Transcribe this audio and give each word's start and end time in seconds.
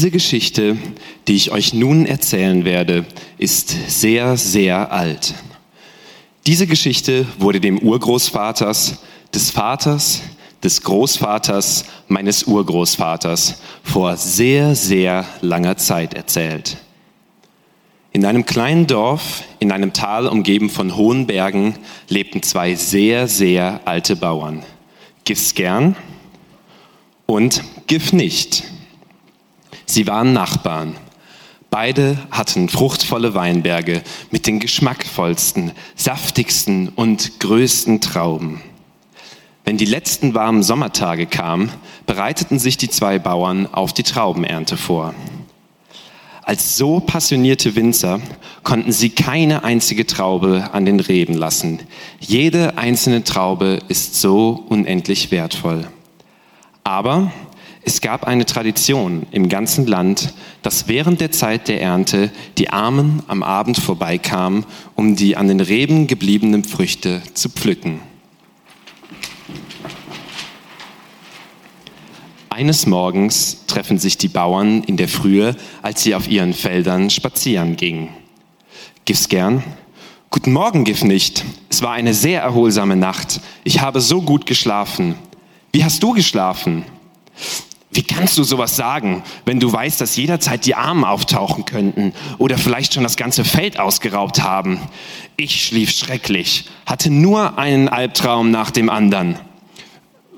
Diese 0.00 0.10
Geschichte, 0.10 0.78
die 1.28 1.34
ich 1.34 1.50
euch 1.50 1.74
nun 1.74 2.06
erzählen 2.06 2.64
werde, 2.64 3.04
ist 3.36 3.68
sehr, 3.86 4.38
sehr 4.38 4.92
alt. 4.92 5.34
Diese 6.46 6.66
Geschichte 6.66 7.26
wurde 7.38 7.60
dem 7.60 7.78
Urgroßvaters, 7.78 9.02
des 9.34 9.50
Vaters, 9.50 10.22
des 10.62 10.80
Großvaters 10.84 11.84
meines 12.08 12.44
Urgroßvaters 12.44 13.60
vor 13.82 14.16
sehr, 14.16 14.74
sehr 14.74 15.26
langer 15.42 15.76
Zeit 15.76 16.14
erzählt. 16.14 16.78
In 18.12 18.24
einem 18.24 18.46
kleinen 18.46 18.86
Dorf, 18.86 19.42
in 19.58 19.70
einem 19.70 19.92
Tal 19.92 20.28
umgeben 20.28 20.70
von 20.70 20.96
hohen 20.96 21.26
Bergen, 21.26 21.74
lebten 22.08 22.42
zwei 22.42 22.74
sehr, 22.74 23.28
sehr 23.28 23.82
alte 23.84 24.16
Bauern. 24.16 24.62
Gif's 25.26 25.54
gern 25.54 25.94
und 27.26 27.62
Gif 27.86 28.14
nicht. 28.14 28.64
Sie 29.90 30.06
waren 30.06 30.32
Nachbarn. 30.32 30.94
Beide 31.68 32.16
hatten 32.30 32.68
fruchtvolle 32.68 33.34
Weinberge 33.34 34.02
mit 34.30 34.46
den 34.46 34.60
geschmackvollsten, 34.60 35.72
saftigsten 35.96 36.90
und 36.90 37.40
größten 37.40 38.00
Trauben. 38.00 38.62
Wenn 39.64 39.78
die 39.78 39.86
letzten 39.86 40.32
warmen 40.34 40.62
Sommertage 40.62 41.26
kamen, 41.26 41.70
bereiteten 42.06 42.60
sich 42.60 42.76
die 42.76 42.88
zwei 42.88 43.18
Bauern 43.18 43.66
auf 43.66 43.92
die 43.92 44.04
Traubenernte 44.04 44.76
vor. 44.76 45.12
Als 46.42 46.76
so 46.76 47.00
passionierte 47.00 47.74
Winzer 47.74 48.20
konnten 48.62 48.92
sie 48.92 49.10
keine 49.10 49.64
einzige 49.64 50.06
Traube 50.06 50.70
an 50.72 50.84
den 50.84 51.00
Reben 51.00 51.34
lassen. 51.34 51.80
Jede 52.20 52.78
einzelne 52.78 53.24
Traube 53.24 53.80
ist 53.88 54.20
so 54.20 54.64
unendlich 54.68 55.32
wertvoll. 55.32 55.88
Aber 56.84 57.32
es 57.82 58.00
gab 58.00 58.24
eine 58.24 58.44
Tradition 58.44 59.26
im 59.30 59.48
ganzen 59.48 59.86
Land, 59.86 60.34
dass 60.62 60.88
während 60.88 61.20
der 61.20 61.32
Zeit 61.32 61.68
der 61.68 61.80
Ernte 61.80 62.30
die 62.58 62.70
Armen 62.70 63.22
am 63.26 63.42
Abend 63.42 63.78
vorbeikamen, 63.78 64.66
um 64.94 65.16
die 65.16 65.36
an 65.36 65.48
den 65.48 65.60
Reben 65.60 66.06
gebliebenen 66.06 66.64
Früchte 66.64 67.22
zu 67.34 67.48
pflücken. 67.48 68.00
Eines 72.50 72.84
Morgens 72.84 73.64
treffen 73.66 73.98
sich 73.98 74.18
die 74.18 74.28
Bauern 74.28 74.82
in 74.84 74.98
der 74.98 75.08
Frühe, 75.08 75.56
als 75.80 76.02
sie 76.02 76.14
auf 76.14 76.28
ihren 76.28 76.52
Feldern 76.52 77.08
spazieren 77.08 77.76
gingen. 77.76 78.10
Gif's 79.06 79.28
gern? 79.28 79.64
Guten 80.28 80.52
Morgen, 80.52 80.84
Gif 80.84 81.02
nicht. 81.02 81.44
Es 81.70 81.80
war 81.80 81.92
eine 81.92 82.12
sehr 82.12 82.42
erholsame 82.42 82.96
Nacht. 82.96 83.40
Ich 83.64 83.80
habe 83.80 84.00
so 84.00 84.20
gut 84.20 84.44
geschlafen. 84.44 85.14
Wie 85.72 85.82
hast 85.82 86.02
du 86.02 86.12
geschlafen? 86.12 86.84
Wie 87.92 88.02
kannst 88.04 88.38
du 88.38 88.44
sowas 88.44 88.76
sagen, 88.76 89.24
wenn 89.44 89.58
du 89.58 89.72
weißt, 89.72 90.00
dass 90.00 90.14
jederzeit 90.14 90.64
die 90.64 90.76
Armen 90.76 91.04
auftauchen 91.04 91.64
könnten 91.64 92.12
oder 92.38 92.56
vielleicht 92.56 92.94
schon 92.94 93.02
das 93.02 93.16
ganze 93.16 93.44
Feld 93.44 93.80
ausgeraubt 93.80 94.42
haben? 94.42 94.78
Ich 95.36 95.64
schlief 95.64 95.90
schrecklich, 95.90 96.66
hatte 96.86 97.10
nur 97.10 97.58
einen 97.58 97.88
Albtraum 97.88 98.52
nach 98.52 98.70
dem 98.70 98.90
anderen. 98.90 99.36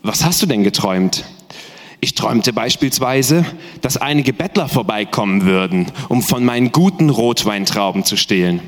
Was 0.03 0.25
hast 0.25 0.41
du 0.41 0.47
denn 0.47 0.65
geträumt? 0.65 1.25
Ich 2.01 2.15
träumte 2.15 2.53
beispielsweise, 2.53 3.45
dass 3.83 3.97
einige 3.99 4.33
Bettler 4.33 4.69
vorbeikommen 4.69 5.45
würden, 5.45 5.93
um 6.09 6.23
von 6.23 6.45
meinen 6.45 6.73
guten 6.73 7.11
Rotweintrauben 7.11 8.05
zu 8.05 8.17
stehlen. 8.17 8.61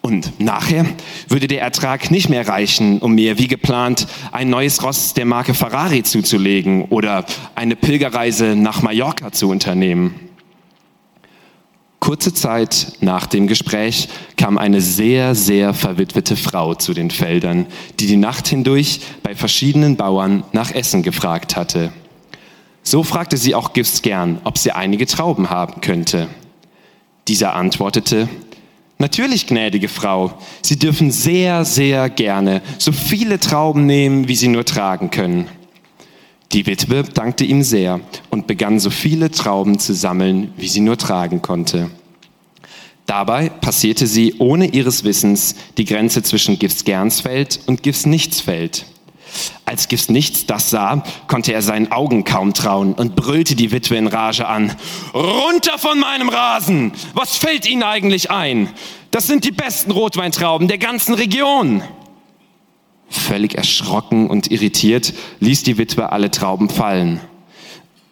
Und 0.00 0.40
nachher 0.40 0.86
würde 1.28 1.48
der 1.48 1.60
Ertrag 1.60 2.10
nicht 2.10 2.28
mehr 2.28 2.46
reichen, 2.46 3.00
um 3.00 3.14
mir 3.14 3.38
wie 3.38 3.48
geplant 3.48 4.06
ein 4.32 4.48
neues 4.48 4.82
Ross 4.82 5.12
der 5.14 5.24
Marke 5.24 5.54
Ferrari 5.54 6.02
zuzulegen 6.02 6.84
oder 6.84 7.24
eine 7.54 7.76
Pilgerreise 7.76 8.54
nach 8.56 8.82
Mallorca 8.82 9.32
zu 9.32 9.48
unternehmen. 9.48 10.28
Kurze 12.00 12.32
Zeit 12.32 12.92
nach 13.00 13.26
dem 13.26 13.48
Gespräch 13.48 14.08
kam 14.36 14.56
eine 14.56 14.80
sehr, 14.80 15.34
sehr 15.34 15.74
verwitwete 15.74 16.36
Frau 16.36 16.74
zu 16.74 16.94
den 16.94 17.10
Feldern, 17.10 17.66
die 17.98 18.06
die 18.06 18.16
Nacht 18.16 18.48
hindurch 18.48 19.00
bei 19.22 19.34
verschiedenen 19.34 19.96
Bauern 19.96 20.44
nach 20.52 20.70
Essen 20.70 21.02
gefragt 21.02 21.56
hatte. 21.56 21.92
So 22.82 23.02
fragte 23.02 23.36
sie 23.36 23.54
auch 23.54 23.72
Gifts 23.72 24.00
gern, 24.00 24.40
ob 24.44 24.56
sie 24.56 24.72
einige 24.72 25.06
Trauben 25.06 25.50
haben 25.50 25.80
könnte. 25.80 26.28
Dieser 27.26 27.54
antwortete, 27.54 28.28
Natürlich, 28.98 29.46
gnädige 29.46 29.88
Frau, 29.88 30.32
Sie 30.60 30.78
dürfen 30.78 31.10
sehr, 31.10 31.64
sehr 31.64 32.10
gerne 32.10 32.62
so 32.78 32.90
viele 32.90 33.38
Trauben 33.38 33.86
nehmen, 33.86 34.26
wie 34.26 34.34
Sie 34.34 34.48
nur 34.48 34.64
tragen 34.64 35.10
können. 35.10 35.46
Die 36.52 36.66
Witwe 36.66 37.02
dankte 37.02 37.44
ihm 37.44 37.62
sehr 37.62 38.00
und 38.30 38.46
begann 38.46 38.80
so 38.80 38.88
viele 38.88 39.30
Trauben 39.30 39.78
zu 39.78 39.92
sammeln, 39.92 40.52
wie 40.56 40.68
sie 40.68 40.80
nur 40.80 40.96
tragen 40.96 41.42
konnte. 41.42 41.90
Dabei 43.04 43.50
passierte 43.50 44.06
sie 44.06 44.34
ohne 44.38 44.66
ihres 44.66 45.04
Wissens 45.04 45.56
die 45.76 45.84
Grenze 45.84 46.22
zwischen 46.22 46.58
Gifts 46.58 46.84
Gernsfeld 46.84 47.60
und 47.66 47.82
Gifts 47.82 48.06
Nichtsfeld. 48.06 48.86
Als 49.64 49.88
Gift 49.88 50.10
nichts 50.10 50.46
das 50.46 50.70
sah, 50.70 51.02
konnte 51.26 51.52
er 51.52 51.62
seinen 51.62 51.92
Augen 51.92 52.24
kaum 52.24 52.54
trauen 52.54 52.94
und 52.94 53.16
brüllte 53.16 53.54
die 53.54 53.70
Witwe 53.70 53.96
in 53.96 54.06
Rage 54.06 54.46
an. 54.46 54.74
Runter 55.14 55.78
von 55.78 55.98
meinem 55.98 56.28
Rasen! 56.28 56.92
Was 57.14 57.36
fällt 57.36 57.68
Ihnen 57.68 57.82
eigentlich 57.82 58.30
ein? 58.30 58.70
Das 59.10 59.26
sind 59.26 59.44
die 59.44 59.52
besten 59.52 59.90
Rotweintrauben 59.90 60.68
der 60.68 60.78
ganzen 60.78 61.14
Region. 61.14 61.82
Völlig 63.10 63.54
erschrocken 63.54 64.28
und 64.28 64.50
irritiert 64.50 65.14
ließ 65.40 65.62
die 65.62 65.78
Witwe 65.78 66.12
alle 66.12 66.30
Trauben 66.30 66.68
fallen. 66.68 67.20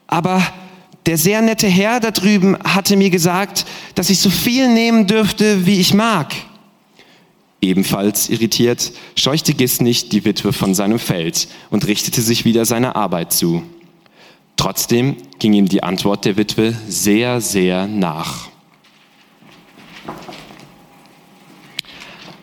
Aber 0.07 0.43
der 1.07 1.19
sehr 1.19 1.43
nette 1.43 1.69
Herr 1.69 2.01
da 2.01 2.11
drüben 2.11 2.57
hatte 2.65 2.97
mir 2.97 3.11
gesagt, 3.11 3.67
dass 3.95 4.11
ich 4.11 4.19
so 4.21 4.31
viel 4.31 4.69
nehmen 4.69 5.07
dürfte, 5.07 5.67
wie 5.67 5.81
ich 5.81 5.95
mag. 5.95 6.35
Ebenfalls 7.67 8.29
irritiert 8.29 8.93
scheuchte 9.17 9.53
Gisnich 9.53 10.09
die 10.09 10.25
Witwe 10.25 10.53
von 10.53 10.73
seinem 10.73 11.01
Feld 11.01 11.49
und 11.69 11.85
richtete 11.89 12.23
sich 12.23 12.45
wieder 12.45 12.65
seiner 12.65 12.95
Arbeit 12.95 13.33
zu. 13.33 13.65
Trotzdem 14.55 15.17
ging 15.41 15.53
ihm 15.53 15.69
die 15.69 15.83
Antwort 15.83 16.25
der 16.25 16.37
Witwe 16.37 16.77
sehr, 16.87 17.41
sehr 17.41 17.89
nach. 17.89 18.49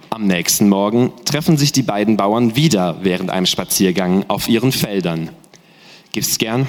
Am 0.10 0.28
nächsten 0.28 0.68
Morgen 0.68 1.14
treffen 1.24 1.56
sich 1.56 1.72
die 1.72 1.84
beiden 1.84 2.18
Bauern 2.18 2.58
wieder 2.58 2.98
während 3.04 3.30
einem 3.30 3.46
Spaziergang 3.46 4.26
auf 4.28 4.50
ihren 4.50 4.74
Feldern. 4.74 5.30
Gibt's 6.12 6.38
gern? 6.38 6.68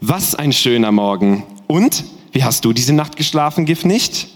Was 0.00 0.34
ein 0.34 0.52
schöner 0.52 0.90
Morgen. 0.90 1.44
Und? 1.68 2.02
Wie 2.32 2.42
hast 2.42 2.64
du 2.64 2.72
diese 2.72 2.92
Nacht 2.92 3.14
geschlafen, 3.14 3.66
Gift 3.66 3.86
nicht? 3.86 4.26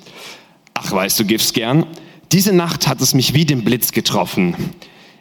Ach, 0.74 0.92
weißt 0.92 1.18
du, 1.18 1.24
Gifts 1.24 1.52
gern? 1.52 1.86
Diese 2.32 2.52
Nacht 2.52 2.86
hat 2.88 3.00
es 3.00 3.14
mich 3.14 3.34
wie 3.34 3.44
den 3.44 3.64
Blitz 3.64 3.92
getroffen. 3.92 4.54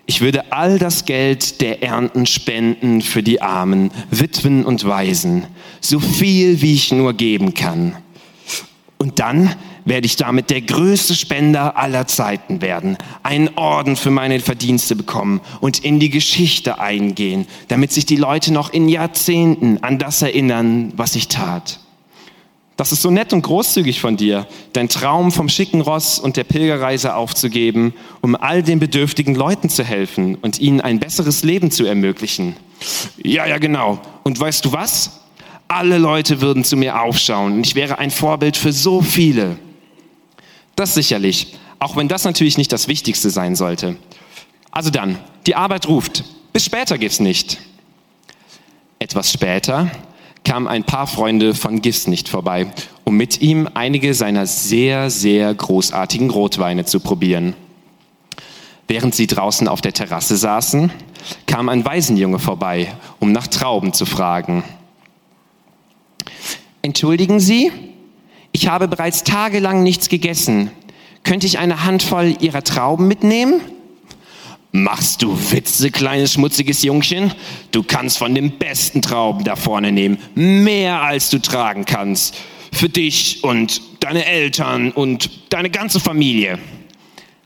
Ich 0.08 0.22
würde 0.22 0.52
all 0.52 0.78
das 0.78 1.06
Geld 1.06 1.62
der 1.62 1.82
Ernten 1.82 2.26
spenden 2.26 3.02
für 3.02 3.24
die 3.24 3.42
Armen, 3.42 3.92
Witwen 4.12 4.66
und 4.66 4.86
Waisen, 4.86 5.46
so 5.82 6.00
viel 6.00 6.62
wie 6.62 6.74
ich 6.74 6.92
nur 6.92 7.14
geben 7.14 7.54
kann. 7.54 7.96
Und 8.98 9.20
dann 9.20 9.56
werde 9.84 10.06
ich 10.06 10.16
damit 10.16 10.50
der 10.50 10.62
größte 10.62 11.16
Spender 11.16 11.78
aller 11.78 12.08
Zeiten 12.08 12.62
werden, 12.62 12.98
einen 13.24 13.50
Orden 13.56 13.96
für 13.96 14.12
meine 14.12 14.40
Verdienste 14.40 14.96
bekommen 14.96 15.42
und 15.62 15.80
in 15.80 16.00
die 16.00 16.10
Geschichte 16.10 16.80
eingehen, 16.80 17.46
damit 17.68 17.92
sich 17.92 18.06
die 18.06 18.16
Leute 18.16 18.52
noch 18.52 18.74
in 18.74 18.90
Jahrzehnten 18.90 19.84
an 19.84 20.00
das 20.00 20.22
erinnern, 20.22 20.92
was 20.96 21.16
ich 21.16 21.28
tat. 21.28 21.80
Das 22.78 22.92
ist 22.92 23.02
so 23.02 23.10
nett 23.10 23.32
und 23.32 23.42
großzügig 23.42 24.02
von 24.02 24.18
dir, 24.18 24.48
dein 24.74 24.90
Traum 24.90 25.32
vom 25.32 25.48
schicken 25.48 25.80
Ross 25.80 26.20
und 26.20 26.36
der 26.36 26.44
Pilgerreise 26.44 27.16
aufzugeben, 27.16 27.94
um 28.22 28.36
all 28.36 28.64
den 28.64 28.80
bedürftigen 28.80 29.34
Leuten 29.34 29.70
zu 29.70 29.84
helfen 29.84 30.36
und 30.36 30.60
ihnen 30.60 30.82
ein 30.82 31.00
besseres 31.00 31.44
Leben 31.44 31.72
zu 31.72 31.86
ermöglichen. 31.86 32.58
Ja, 33.24 33.46
ja, 33.46 33.60
genau. 33.60 34.02
Und 34.24 34.38
weißt 34.38 34.66
du 34.66 34.74
was? 34.74 35.22
Alle 35.70 35.98
Leute 35.98 36.42
würden 36.42 36.66
zu 36.66 36.76
mir 36.76 37.02
aufschauen 37.02 37.54
und 37.54 37.66
ich 37.66 37.76
wäre 37.76 37.98
ein 37.98 38.12
Vorbild 38.12 38.58
für 38.58 38.74
so 38.74 39.02
viele. 39.02 39.58
Das 40.76 40.94
sicherlich, 40.94 41.56
auch 41.80 41.96
wenn 41.96 42.10
das 42.10 42.26
natürlich 42.26 42.58
nicht 42.58 42.74
das 42.74 42.90
Wichtigste 42.90 43.30
sein 43.30 43.56
sollte. 43.56 43.96
Also 44.70 44.90
dann, 44.90 45.18
die 45.48 45.56
Arbeit 45.56 45.88
ruft. 45.88 46.26
Bis 46.52 46.66
später 46.66 46.98
geht's 46.98 47.22
nicht. 47.22 47.58
Etwas 49.00 49.32
später 49.32 49.90
kamen 50.46 50.68
ein 50.68 50.86
paar 50.86 51.08
Freunde 51.08 51.54
von 51.54 51.82
Gifs 51.82 52.08
nicht 52.08 52.30
vorbei, 52.30 52.68
um 53.04 53.18
mit 53.18 53.42
ihm 53.42 53.68
einige 53.74 54.14
seiner 54.14 54.46
sehr, 54.46 55.10
sehr 55.10 55.54
großartigen 55.54 56.30
Rotweine 56.30 56.86
zu 56.86 57.02
probieren. 57.02 57.56
Während 58.88 59.16
sie 59.16 59.28
draußen 59.28 59.68
auf 59.68 59.82
der 59.82 59.94
Terrasse 59.94 60.38
saßen, 60.38 60.92
kam 61.48 61.70
ein 61.70 61.84
Waisenjunge 61.84 62.40
vorbei, 62.40 62.94
um 63.20 63.32
nach 63.32 63.48
Trauben 63.48 63.94
zu 63.94 64.06
fragen. 64.06 64.64
Entschuldigen 66.84 67.40
Sie, 67.40 67.72
ich 68.52 68.68
habe 68.68 68.88
bereits 68.88 69.24
tagelang 69.24 69.82
nichts 69.82 70.08
gegessen. 70.08 70.70
Könnte 71.24 71.48
ich 71.48 71.58
eine 71.58 71.84
Handvoll 71.84 72.38
Ihrer 72.40 72.64
Trauben 72.64 73.08
mitnehmen? 73.08 73.60
Machst 74.76 75.22
du 75.22 75.38
Witze, 75.54 75.90
kleines 75.90 76.34
schmutziges 76.34 76.84
Jungchen? 76.84 77.32
Du 77.72 77.82
kannst 77.82 78.18
von 78.18 78.36
den 78.36 78.58
besten 78.58 79.02
Trauben 79.02 79.46
da 79.46 79.56
vorne 79.56 79.94
nehmen. 79.94 80.18
Mehr 80.36 81.02
als 81.02 81.30
du 81.30 81.40
tragen 81.40 81.86
kannst. 81.86 82.36
Für 82.74 82.90
dich 82.90 83.42
und 83.42 83.82
deine 84.02 84.26
Eltern 84.26 84.92
und 84.92 85.30
deine 85.48 85.70
ganze 85.70 86.02
Familie. 86.02 86.60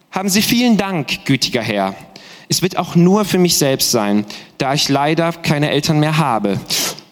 Haben 0.10 0.30
Sie 0.30 0.42
vielen 0.42 0.78
Dank, 0.78 1.24
gütiger 1.26 1.62
Herr. 1.62 1.94
Es 2.48 2.64
wird 2.64 2.78
auch 2.78 2.96
nur 2.96 3.26
für 3.26 3.38
mich 3.38 3.60
selbst 3.60 3.92
sein, 3.92 4.26
da 4.58 4.74
ich 4.74 4.90
leider 4.90 5.32
keine 5.32 5.70
Eltern 5.70 6.00
mehr 6.00 6.18
habe. 6.18 6.60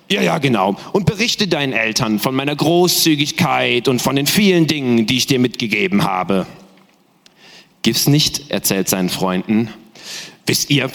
Ja, 0.10 0.24
ja, 0.24 0.40
genau. 0.40 0.78
Und 0.94 1.06
berichte 1.06 1.48
deinen 1.48 1.74
Eltern 1.74 2.18
von 2.18 2.34
meiner 2.34 2.56
Großzügigkeit 2.56 3.88
und 3.88 4.02
von 4.02 4.16
den 4.16 4.26
vielen 4.26 4.66
Dingen, 4.66 5.06
die 5.06 5.18
ich 5.18 5.28
dir 5.28 5.38
mitgegeben 5.38 6.06
habe. 6.06 6.48
Gib's 7.84 8.08
nicht, 8.08 8.50
erzählt 8.50 8.90
seinen 8.90 9.10
Freunden. 9.10 9.70
Wisst 10.48 10.70
ihr, 10.70 10.90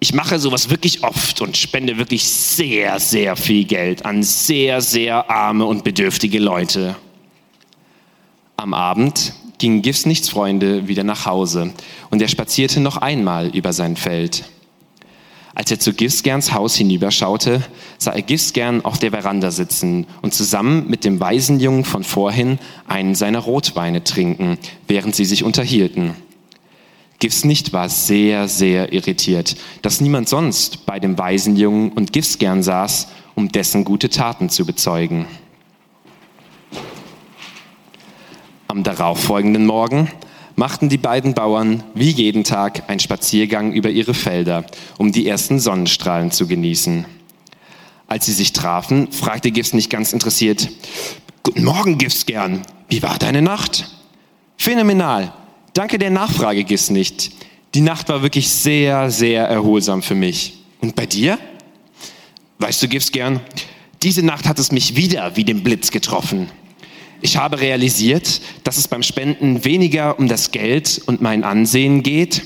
ich 0.00 0.14
mache 0.14 0.38
sowas 0.38 0.68
wirklich 0.68 1.02
oft 1.02 1.40
und 1.40 1.56
spende 1.56 1.96
wirklich 1.96 2.24
sehr, 2.24 3.00
sehr 3.00 3.36
viel 3.36 3.64
Geld 3.64 4.04
an 4.04 4.22
sehr, 4.22 4.80
sehr 4.80 5.30
arme 5.30 5.64
und 5.64 5.82
bedürftige 5.82 6.38
Leute. 6.38 6.96
Am 8.56 8.74
Abend 8.74 9.32
gingen 9.58 9.80
Gifsnichts 9.80 10.28
Freunde 10.28 10.88
wieder 10.88 11.04
nach 11.04 11.24
Hause 11.24 11.72
und 12.10 12.20
er 12.20 12.28
spazierte 12.28 12.80
noch 12.80 12.98
einmal 12.98 13.48
über 13.56 13.72
sein 13.72 13.96
Feld. 13.96 14.44
Als 15.54 15.70
er 15.70 15.78
zu 15.78 15.92
Gisgerns 15.92 16.52
Haus 16.52 16.74
hinüberschaute, 16.74 17.62
sah 17.98 18.12
er 18.12 18.22
Gisgern 18.22 18.84
auf 18.84 18.98
der 18.98 19.10
Veranda 19.10 19.50
sitzen 19.50 20.06
und 20.22 20.34
zusammen 20.34 20.88
mit 20.88 21.04
dem 21.04 21.20
Waisenjungen 21.20 21.84
von 21.84 22.04
vorhin 22.04 22.58
einen 22.88 23.14
seiner 23.14 23.38
Rotweine 23.38 24.02
trinken, 24.02 24.58
während 24.88 25.14
sie 25.14 25.24
sich 25.26 25.44
unterhielten. 25.44 26.14
Gifsnicht 27.22 27.72
war 27.72 27.88
sehr, 27.88 28.48
sehr 28.48 28.92
irritiert, 28.92 29.54
dass 29.80 30.00
niemand 30.00 30.28
sonst 30.28 30.86
bei 30.86 30.98
dem 30.98 31.16
Waisenjungen 31.16 31.92
und 31.92 32.12
Gifsgern 32.12 32.64
saß, 32.64 33.06
um 33.36 33.52
dessen 33.52 33.84
gute 33.84 34.10
Taten 34.10 34.50
zu 34.50 34.66
bezeugen. 34.66 35.26
Am 38.66 38.82
darauffolgenden 38.82 39.66
Morgen 39.66 40.10
machten 40.56 40.88
die 40.88 40.98
beiden 40.98 41.32
Bauern 41.32 41.84
wie 41.94 42.10
jeden 42.10 42.42
Tag 42.42 42.90
einen 42.90 42.98
Spaziergang 42.98 43.72
über 43.72 43.90
ihre 43.90 44.14
Felder, 44.14 44.64
um 44.98 45.12
die 45.12 45.28
ersten 45.28 45.60
Sonnenstrahlen 45.60 46.32
zu 46.32 46.48
genießen. 46.48 47.04
Als 48.08 48.26
sie 48.26 48.32
sich 48.32 48.52
trafen, 48.52 49.12
fragte 49.12 49.52
Gifts 49.52 49.74
nicht 49.74 49.90
ganz 49.90 50.12
interessiert, 50.12 50.68
Guten 51.44 51.62
Morgen, 51.62 51.98
Gifts 51.98 52.26
gern. 52.26 52.62
Wie 52.88 53.00
war 53.00 53.16
deine 53.18 53.42
Nacht? 53.42 53.88
Phänomenal. 54.56 55.32
Danke 55.74 55.98
der 55.98 56.10
Nachfrage, 56.10 56.64
Gifts 56.64 56.90
nicht. 56.90 57.32
Die 57.74 57.80
Nacht 57.80 58.08
war 58.10 58.22
wirklich 58.22 58.50
sehr, 58.50 59.10
sehr 59.10 59.44
erholsam 59.44 60.02
für 60.02 60.14
mich. 60.14 60.58
Und 60.80 60.94
bei 60.94 61.06
dir? 61.06 61.38
Weißt 62.58 62.82
du, 62.82 62.88
Gifts 62.88 63.10
gern, 63.10 63.40
diese 64.02 64.22
Nacht 64.22 64.46
hat 64.46 64.58
es 64.58 64.70
mich 64.70 64.96
wieder 64.96 65.36
wie 65.36 65.44
den 65.44 65.62
Blitz 65.62 65.90
getroffen. 65.90 66.48
Ich 67.22 67.36
habe 67.36 67.60
realisiert, 67.60 68.40
dass 68.64 68.76
es 68.76 68.88
beim 68.88 69.02
Spenden 69.02 69.64
weniger 69.64 70.18
um 70.18 70.28
das 70.28 70.50
Geld 70.50 71.00
und 71.06 71.22
mein 71.22 71.44
Ansehen 71.44 72.02
geht, 72.02 72.42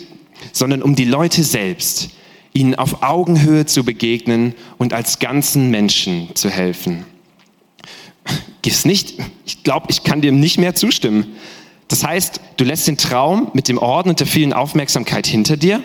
sondern 0.53 0.83
um 0.83 0.95
die 0.95 1.05
Leute 1.05 1.43
selbst, 1.43 2.11
ihnen 2.53 2.75
auf 2.75 3.03
Augenhöhe 3.03 3.67
zu 3.67 3.85
begegnen 3.85 4.55
und 4.79 4.93
als 4.93 5.19
ganzen 5.19 5.71
Menschen 5.71 6.29
zu 6.35 6.51
helfen. 6.51 7.05
Gib's 8.63 8.85
nicht? 8.85 9.15
Ich 9.47 9.63
glaube, 9.63 9.87
ich 9.91 10.05
kann 10.05 10.21
dir 10.21 10.33
nicht 10.33 10.59
mehr 10.59 10.75
zustimmen. 10.75 11.37
Das 11.89 12.05
heißt, 12.05 12.41
du 12.57 12.65
lässt 12.65 12.89
den 12.89 12.97
Traum 12.97 13.51
mit 13.55 13.69
dem 13.69 13.79
Orden 13.79 14.11
und 14.11 14.21
der 14.21 14.27
vielen 14.27 14.53
Aufmerksamkeit 14.53 15.27
hinter 15.27 15.57
dir? 15.57 15.83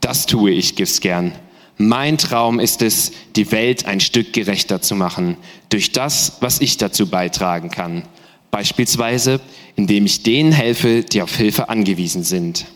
Das 0.00 0.26
tue 0.26 0.52
ich, 0.52 0.76
gib's 0.76 1.00
gern. 1.00 1.32
Mein 1.78 2.16
Traum 2.16 2.60
ist 2.60 2.80
es, 2.80 3.12
die 3.34 3.50
Welt 3.52 3.86
ein 3.86 4.00
Stück 4.00 4.32
gerechter 4.32 4.80
zu 4.80 4.94
machen, 4.94 5.36
durch 5.68 5.92
das, 5.92 6.38
was 6.40 6.60
ich 6.60 6.78
dazu 6.78 7.10
beitragen 7.10 7.70
kann. 7.70 8.02
Beispielsweise, 8.50 9.40
indem 9.74 10.06
ich 10.06 10.22
denen 10.22 10.52
helfe, 10.52 11.02
die 11.02 11.20
auf 11.20 11.36
Hilfe 11.36 11.68
angewiesen 11.68 12.22
sind. 12.22 12.66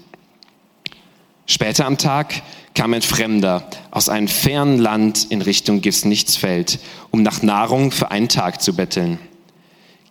Später 1.46 1.86
am 1.86 1.96
Tag 1.96 2.42
kam 2.74 2.92
ein 2.92 3.02
Fremder 3.02 3.68
aus 3.90 4.08
einem 4.08 4.28
fernen 4.28 4.78
Land 4.78 5.26
in 5.30 5.40
Richtung 5.40 5.80
Gifsnichtsfeld, 5.80 6.78
um 7.10 7.22
nach 7.22 7.42
Nahrung 7.42 7.92
für 7.92 8.10
einen 8.10 8.28
Tag 8.28 8.60
zu 8.60 8.74
betteln. 8.74 9.18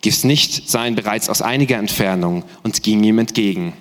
Gifsnicht 0.02 0.68
sah 0.68 0.86
ihn 0.86 0.94
bereits 0.94 1.28
aus 1.28 1.42
einiger 1.42 1.76
Entfernung 1.76 2.44
und 2.62 2.82
ging 2.82 3.02
ihm 3.04 3.18
entgegen. 3.18 3.74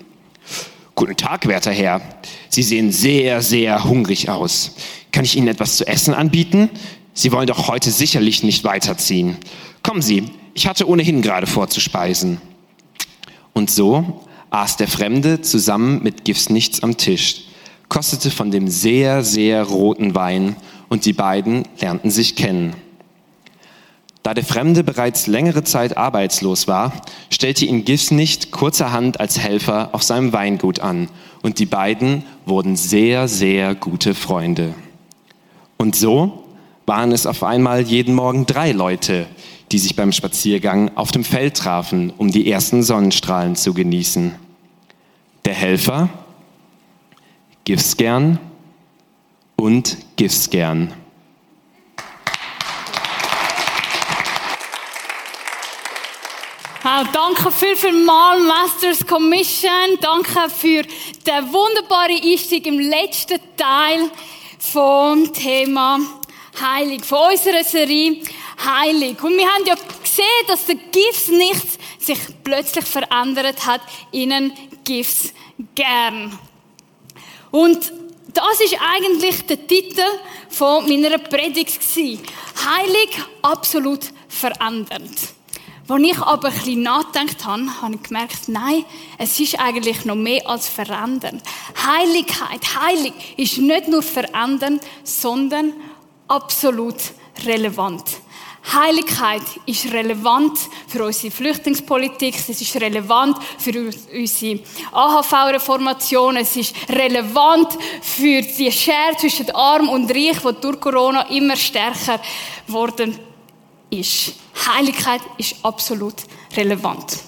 Guten 0.95 1.15
Tag, 1.15 1.47
werter 1.47 1.71
Herr. 1.71 2.01
Sie 2.49 2.63
sehen 2.63 2.91
sehr, 2.91 3.41
sehr 3.41 3.85
hungrig 3.85 4.29
aus. 4.29 4.75
Kann 5.13 5.23
ich 5.23 5.37
Ihnen 5.37 5.47
etwas 5.47 5.77
zu 5.77 5.87
essen 5.87 6.13
anbieten? 6.13 6.69
Sie 7.13 7.31
wollen 7.31 7.47
doch 7.47 7.69
heute 7.69 7.89
sicherlich 7.89 8.43
nicht 8.43 8.65
weiterziehen. 8.65 9.37
Kommen 9.81 10.01
Sie, 10.01 10.25
ich 10.53 10.67
hatte 10.67 10.87
ohnehin 10.89 11.21
gerade 11.21 11.47
vor 11.47 11.69
zu 11.69 11.79
speisen. 11.79 12.41
Und 13.53 13.71
so 13.71 14.25
aß 14.49 14.77
der 14.77 14.87
Fremde 14.87 15.41
zusammen 15.41 16.03
mit 16.03 16.25
Gifsnichts 16.25 16.83
am 16.83 16.97
Tisch, 16.97 17.43
kostete 17.87 18.29
von 18.29 18.51
dem 18.51 18.67
sehr, 18.67 19.23
sehr 19.23 19.63
roten 19.63 20.15
Wein 20.15 20.55
und 20.89 21.05
die 21.05 21.13
beiden 21.13 21.63
lernten 21.79 22.11
sich 22.11 22.35
kennen. 22.35 22.73
Da 24.23 24.33
der 24.33 24.43
Fremde 24.43 24.83
bereits 24.83 25.27
längere 25.27 25.63
Zeit 25.63 25.97
arbeitslos 25.97 26.67
war, 26.67 26.93
stellte 27.29 27.65
ihn 27.65 27.85
Gifsnicht 27.85 28.51
kurzerhand 28.51 29.19
als 29.19 29.39
Helfer 29.39 29.89
auf 29.93 30.03
seinem 30.03 30.33
Weingut 30.33 30.81
an 30.81 31.09
und 31.41 31.59
die 31.59 31.65
beiden 31.65 32.23
wurden 32.45 32.75
sehr, 32.75 33.27
sehr 33.27 33.75
gute 33.75 34.13
Freunde. 34.13 34.73
Und 35.77 35.95
so 35.95 36.43
waren 36.85 37.11
es 37.11 37.25
auf 37.25 37.43
einmal 37.43 37.81
jeden 37.81 38.13
Morgen 38.13 38.45
drei 38.45 38.71
Leute, 38.71 39.27
die 39.71 39.77
sich 39.77 39.95
beim 39.95 40.11
Spaziergang 40.11 40.91
auf 40.97 41.11
dem 41.11 41.23
Feld 41.23 41.55
trafen, 41.55 42.11
um 42.17 42.31
die 42.31 42.51
ersten 42.51 42.83
Sonnenstrahlen 42.83 43.55
zu 43.55 43.73
genießen. 43.73 44.35
Der 45.45 45.53
Helfer, 45.53 46.09
Gifsgern 47.63 48.39
und 49.55 49.97
Gifsgern. 50.15 50.91
Wow, 56.89 57.05
danke 57.13 57.51
viel, 57.51 57.75
viel 57.75 58.03
mal, 58.03 58.39
Masters 58.39 59.05
Commission. 59.05 59.99
Danke 60.01 60.49
für 60.49 60.81
den 60.81 61.53
wunderbaren 61.53 62.19
Einstieg 62.19 62.65
im 62.65 62.79
letzten 62.79 63.39
Teil 63.55 64.09
vom 64.57 65.31
Thema 65.31 65.99
Heilig, 66.59 67.05
von 67.05 67.31
unserer 67.31 67.63
Serie 67.63 68.23
Heilig. 68.65 69.21
Und 69.23 69.37
wir 69.37 69.47
haben 69.47 69.65
ja 69.67 69.75
gesehen, 69.75 70.25
dass 70.47 70.65
der 70.65 70.77
Gifts 70.77 71.27
nichts 71.27 71.77
sich 71.99 72.17
plötzlich 72.43 72.85
verändert 72.85 73.67
hat, 73.67 73.81
ihnen 74.11 74.51
Gifts 74.83 75.31
gern. 75.75 76.39
Und 77.51 77.93
das 78.33 78.61
ist 78.61 78.75
eigentlich 78.95 79.45
der 79.45 79.67
Titel 79.67 80.05
von 80.49 80.89
meiner 80.89 81.19
Predigt 81.19 81.83
Heilig, 81.95 83.21
absolut 83.43 84.05
verändernd. 84.27 85.38
Als 85.89 86.03
ich 86.03 86.19
aber 86.19 86.49
ein 86.49 86.53
bisschen 86.53 86.83
nachgedacht 86.83 87.45
habe, 87.45 87.81
habe 87.81 87.95
ich 87.95 88.03
gemerkt, 88.03 88.47
nein, 88.47 88.85
es 89.17 89.39
ist 89.39 89.59
eigentlich 89.59 90.05
noch 90.05 90.13
mehr 90.13 90.47
als 90.47 90.69
verändern. 90.69 91.41
Heiligkeit, 91.83 92.61
heilig 92.79 93.13
ist 93.37 93.57
nicht 93.57 93.87
nur 93.87 94.03
verändern, 94.03 94.79
sondern 95.03 95.73
absolut 96.27 96.97
relevant. 97.43 98.03
Heiligkeit 98.71 99.41
ist 99.65 99.91
relevant 99.91 100.59
für 100.87 101.05
unsere 101.05 101.31
Flüchtlingspolitik, 101.31 102.35
es 102.35 102.61
ist 102.61 102.75
relevant 102.75 103.37
für 103.57 103.91
unsere 104.13 104.59
AHV-Reformation, 104.91 106.37
es 106.37 106.55
ist 106.55 106.75
relevant 106.89 107.69
für 108.01 108.43
die 108.43 108.71
Schere 108.71 109.17
zwischen 109.17 109.49
Arm 109.55 109.89
und 109.89 110.11
Reich, 110.11 110.37
die 110.37 110.61
durch 110.61 110.79
Corona 110.79 111.23
immer 111.29 111.55
stärker 111.55 112.21
worden 112.67 113.28
ist. 113.89 114.33
Heiligkeit 114.67 115.21
ist 115.37 115.55
absolut 115.63 116.15
relevant. 116.55 117.19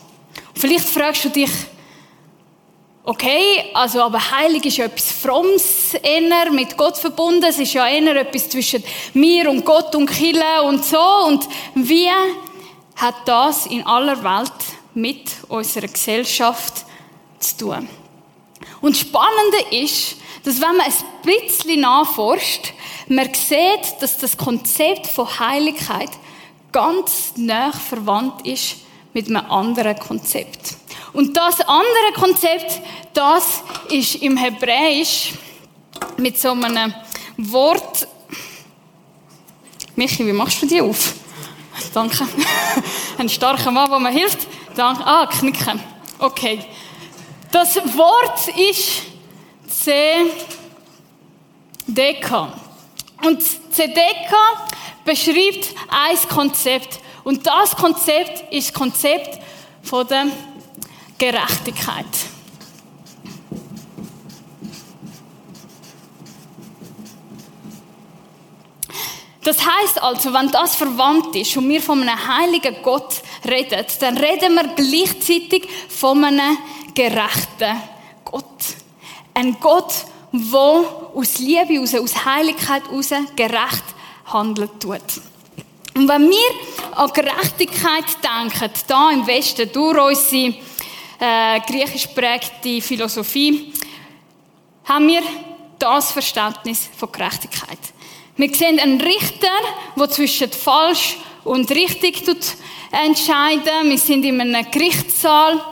Und 0.54 0.60
vielleicht 0.60 0.88
fragst 0.88 1.26
du 1.26 1.30
dich, 1.30 1.50
okay, 3.04 3.66
also 3.74 4.02
aber 4.02 4.32
heilig 4.32 4.66
ist 4.66 4.78
ja 4.78 4.86
etwas 4.86 5.12
Frommes, 5.12 5.94
eher 5.96 6.52
mit 6.52 6.78
Gott 6.78 6.98
verbunden, 6.98 7.44
es 7.44 7.60
ist 7.60 7.74
ja 7.74 7.88
eher 7.88 8.16
etwas 8.16 8.50
zwischen 8.50 8.84
mir 9.14 9.50
und 9.50 9.66
Gott 9.66 9.96
und 9.96 10.08
Kille 10.08 10.64
und 10.64 10.84
so. 10.86 11.00
Und 11.28 11.48
wie 11.76 12.10
hat 12.96 13.16
das 13.26 13.66
in 13.66 13.86
aller 13.86 14.24
Welt 14.24 14.54
mit 14.94 15.32
unserer 15.48 15.88
Gesellschaft 15.88 16.86
zu 17.40 17.58
tun? 17.58 17.88
Und 18.82 18.96
das 18.96 19.02
Spannende 19.02 19.58
ist, 19.72 20.18
dass 20.44 20.60
wenn 20.60 20.76
man 20.76 20.88
ein 20.88 20.94
bisschen 21.24 21.82
nachforscht, 21.82 22.74
man 23.08 23.32
sieht, 23.34 24.02
dass 24.02 24.18
das 24.18 24.38
Konzept 24.38 25.08
von 25.08 25.28
Heiligkeit 25.40 26.10
ganz 26.72 27.34
nah 27.36 27.72
verwandt 27.72 28.46
ist 28.46 28.78
mit 29.14 29.28
einem 29.28 29.50
anderen 29.50 29.98
Konzept. 29.98 30.78
Und 31.14 31.36
das 31.36 31.60
andere 31.62 32.14
Konzept, 32.16 32.82
das 33.14 33.64
ist 33.90 34.16
im 34.16 34.38
Hebräisch 34.38 35.34
mit 36.18 36.40
so 36.40 36.52
einem 36.52 36.94
Wort. 37.38 38.08
Michi, 39.96 40.26
wie 40.26 40.34
machst 40.34 40.62
du 40.62 40.68
die 40.68 40.82
auf? 40.82 41.14
Danke. 41.94 42.26
Ein 43.18 43.28
starker 43.30 43.72
Mann, 43.72 43.90
der 43.90 44.00
mir 44.00 44.10
hilft. 44.10 44.48
Danke. 44.76 45.06
Ah, 45.06 45.28
knicken. 45.28 45.82
Okay. 46.20 46.60
Das 47.52 47.76
Wort 47.76 48.48
ist 48.58 49.02
Zedeka. 51.86 52.54
Und 53.24 53.42
Zedeka 53.74 54.68
beschreibt 55.06 55.76
ein 55.90 56.30
Konzept. 56.30 57.00
Und 57.24 57.46
das 57.46 57.76
Konzept 57.76 58.52
ist 58.52 58.70
das 58.70 58.74
Konzept 58.74 59.40
von 59.84 60.08
der 60.08 60.28
Gerechtigkeit. 61.18 62.06
Das 69.44 69.58
heißt 69.66 70.02
also, 70.02 70.34
wenn 70.34 70.52
das 70.52 70.76
verwandt 70.76 71.36
ist 71.36 71.58
und 71.58 71.68
wir 71.68 71.82
von 71.82 72.02
einem 72.02 72.28
heiligen 72.28 72.76
Gott 72.84 73.22
reden, 73.44 73.86
dann 74.00 74.18
reden 74.18 74.54
wir 74.54 74.68
gleichzeitig 74.76 75.68
von 75.90 76.24
einem 76.24 76.58
gerechten 76.94 77.82
Gott. 78.24 78.46
Ein 79.34 79.58
Gott, 79.60 79.94
der 80.32 80.84
aus 81.16 81.40
Liebe 81.40 81.82
aus, 81.82 81.96
aus 81.96 82.24
Heiligkeit 82.24 82.84
heraus 82.88 83.10
gerecht 83.36 83.84
handelt 84.32 84.80
tut. 84.80 85.02
Und 85.96 86.08
wenn 86.08 86.30
wir 86.30 86.98
an 86.98 87.12
Gerechtigkeit 87.14 88.06
denken, 88.24 88.72
da 88.88 89.12
im 89.12 89.28
Westen, 89.28 89.72
durch 89.72 89.98
unsere 89.98 90.56
äh, 91.20 91.60
griechisch 91.62 92.08
prägte 92.08 92.82
Philosophie, 92.82 93.74
haben 94.86 95.08
wir 95.08 95.22
das 95.78 96.12
Verständnis 96.12 96.90
von 96.98 97.12
Gerechtigkeit. 97.12 97.80
Wir 98.38 98.54
sehen 98.56 98.80
einen 98.80 99.02
Richter, 99.02 99.48
der 99.96 100.10
zwischen 100.10 100.52
falsch 100.52 101.18
und 101.44 101.70
richtig 101.72 102.24
entscheiden. 102.92 103.90
Wir 103.90 103.98
sind 103.98 104.26
in 104.26 104.40
einem 104.40 104.72
Gerichtssaal. 104.72 105.64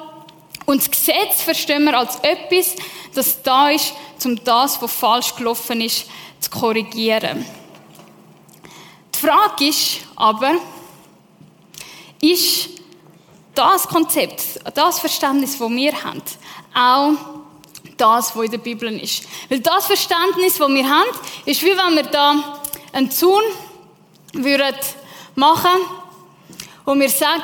Und 0.65 0.81
das 0.81 0.91
Gesetz 0.91 1.41
verstehen 1.41 1.85
wir 1.85 1.97
als 1.97 2.17
etwas, 2.17 2.75
das 3.15 3.41
da 3.41 3.69
ist, 3.69 3.93
um 4.23 4.41
das, 4.43 4.81
was 4.81 4.93
falsch 4.93 5.35
gelaufen 5.35 5.81
ist, 5.81 6.05
zu 6.39 6.49
korrigieren. 6.49 7.45
Die 9.19 9.27
Frage 9.27 9.67
ist 9.67 9.99
aber, 10.15 10.53
ist 12.21 12.69
das 13.53 13.85
Konzept, 13.85 14.61
das 14.73 14.99
Verständnis, 14.99 15.57
das 15.57 15.69
wir 15.69 16.03
haben, 16.03 16.21
auch 16.73 17.41
das, 17.97 18.33
was 18.33 18.45
in 18.45 18.51
der 18.51 18.57
Bibel 18.59 18.97
ist. 18.97 19.25
Weil 19.49 19.59
das 19.59 19.87
Verständnis, 19.87 20.57
das 20.57 20.69
wir 20.69 20.89
haben, 20.89 21.09
ist 21.45 21.61
wie 21.63 21.75
wenn 21.75 21.95
wir 21.95 22.03
da 22.03 22.61
einen 22.93 23.11
Zaun 23.11 23.43
würden 24.31 24.75
machen 25.35 25.81
und 26.85 27.01
wir 27.01 27.09
sagen, 27.09 27.43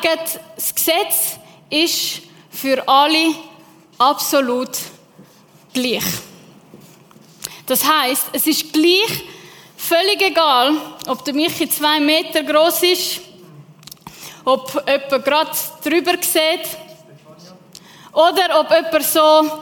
das 0.56 0.74
Gesetz 0.74 1.38
ist 1.70 2.22
für 2.52 2.88
alle 2.88 3.36
absolut 3.98 4.78
gleich. 5.74 6.04
Das 7.66 7.84
heißt, 7.86 8.28
es 8.32 8.48
ist 8.48 8.72
gleich 8.72 9.26
völlig 9.86 10.22
egal, 10.22 10.76
ob 11.08 11.24
der 11.24 11.34
Michi 11.34 11.70
zwei 11.70 12.00
Meter 12.00 12.44
groß 12.44 12.84
ist, 12.84 13.22
ob 14.44 14.84
jemand 14.88 15.26
gerade 15.26 15.52
drüber 15.84 16.14
sieht 16.22 16.68
oder 18.12 18.60
ob 18.60 18.72
jemand 18.72 19.04
so 19.04 19.62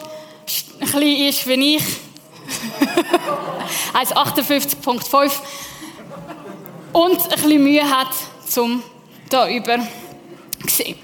klein 0.91 1.27
ist 1.27 1.45
wie 1.45 1.75
ich. 1.75 1.83
1,58,5 3.93 5.31
und 6.93 7.21
ein 7.21 7.29
bisschen 7.29 7.63
Mühe 7.63 7.89
hat, 7.89 8.13
zum 8.47 8.83
da 9.29 9.49
über 9.49 9.77
zu 10.67 10.75
sehen. 10.75 10.99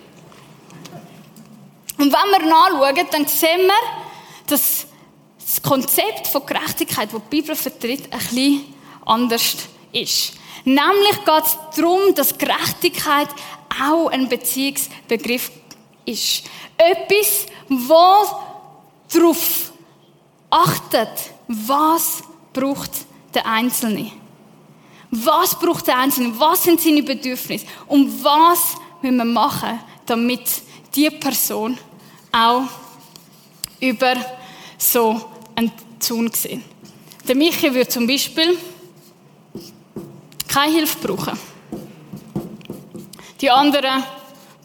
Und 1.98 2.14
wenn 2.14 2.42
wir 2.42 2.50
nachschauen, 2.50 3.08
dann 3.12 3.28
sehen 3.28 3.68
wir, 3.68 3.74
dass 4.48 4.86
das 5.40 5.62
Konzept 5.62 6.28
von 6.28 6.46
Gerechtigkeit, 6.46 7.10
das 7.12 7.22
die 7.22 7.30
Bibel 7.42 7.56
vertritt, 7.56 8.12
ein 8.12 8.20
bisschen 8.20 8.79
anders 9.10 9.56
ist. 9.92 10.34
Nämlich 10.66 11.26
geht 11.26 11.46
es 11.46 11.58
darum, 11.76 12.14
dass 12.16 12.38
Gerechtigkeit 12.38 13.30
auch 13.82 14.08
ein 14.08 14.28
Beziehungsbegriff 14.28 15.52
ist. 16.06 16.44
Etwas, 16.78 17.46
wo 17.68 18.06
darauf 19.12 19.72
achtet, 20.50 21.10
was 21.48 22.24
braucht 22.54 22.92
der 23.34 23.46
Einzelne. 23.46 24.12
Was 25.12 25.58
braucht 25.58 25.88
der 25.88 25.98
Einzelne? 25.98 26.34
Was 26.38 26.64
sind 26.64 26.80
seine 26.82 27.04
Bedürfnisse? 27.04 27.66
Und 27.88 28.24
was 28.24 28.76
müssen 29.02 29.18
wir 29.18 29.26
machen, 29.26 29.80
damit 30.06 30.62
die 30.96 31.10
Person 31.10 31.78
auch 32.32 32.64
über 33.80 34.16
so 34.78 35.26
einen 35.56 35.72
Zaun 36.00 36.32
sehen? 36.34 36.64
Der 37.28 37.36
Michi 37.36 37.74
würde 37.74 37.88
zum 37.88 38.08
Beispiel 38.08 38.58
keine 40.50 40.74
Hilfe 40.74 41.08
brauchen. 41.08 41.40
Die 43.40 43.50
anderen 43.50 44.04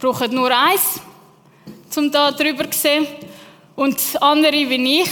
brauchen 0.00 0.34
nur 0.34 0.50
eins, 0.50 1.00
um 1.96 2.10
da 2.10 2.32
drüber 2.32 2.70
zu 2.70 2.78
sehen. 2.78 3.06
Und 3.76 4.00
andere, 4.20 4.52
wie 4.52 5.02
ich, 5.02 5.10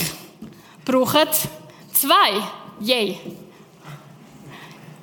brauchen 0.85 1.29
zwei. 1.93 2.43
Yay. 2.81 3.19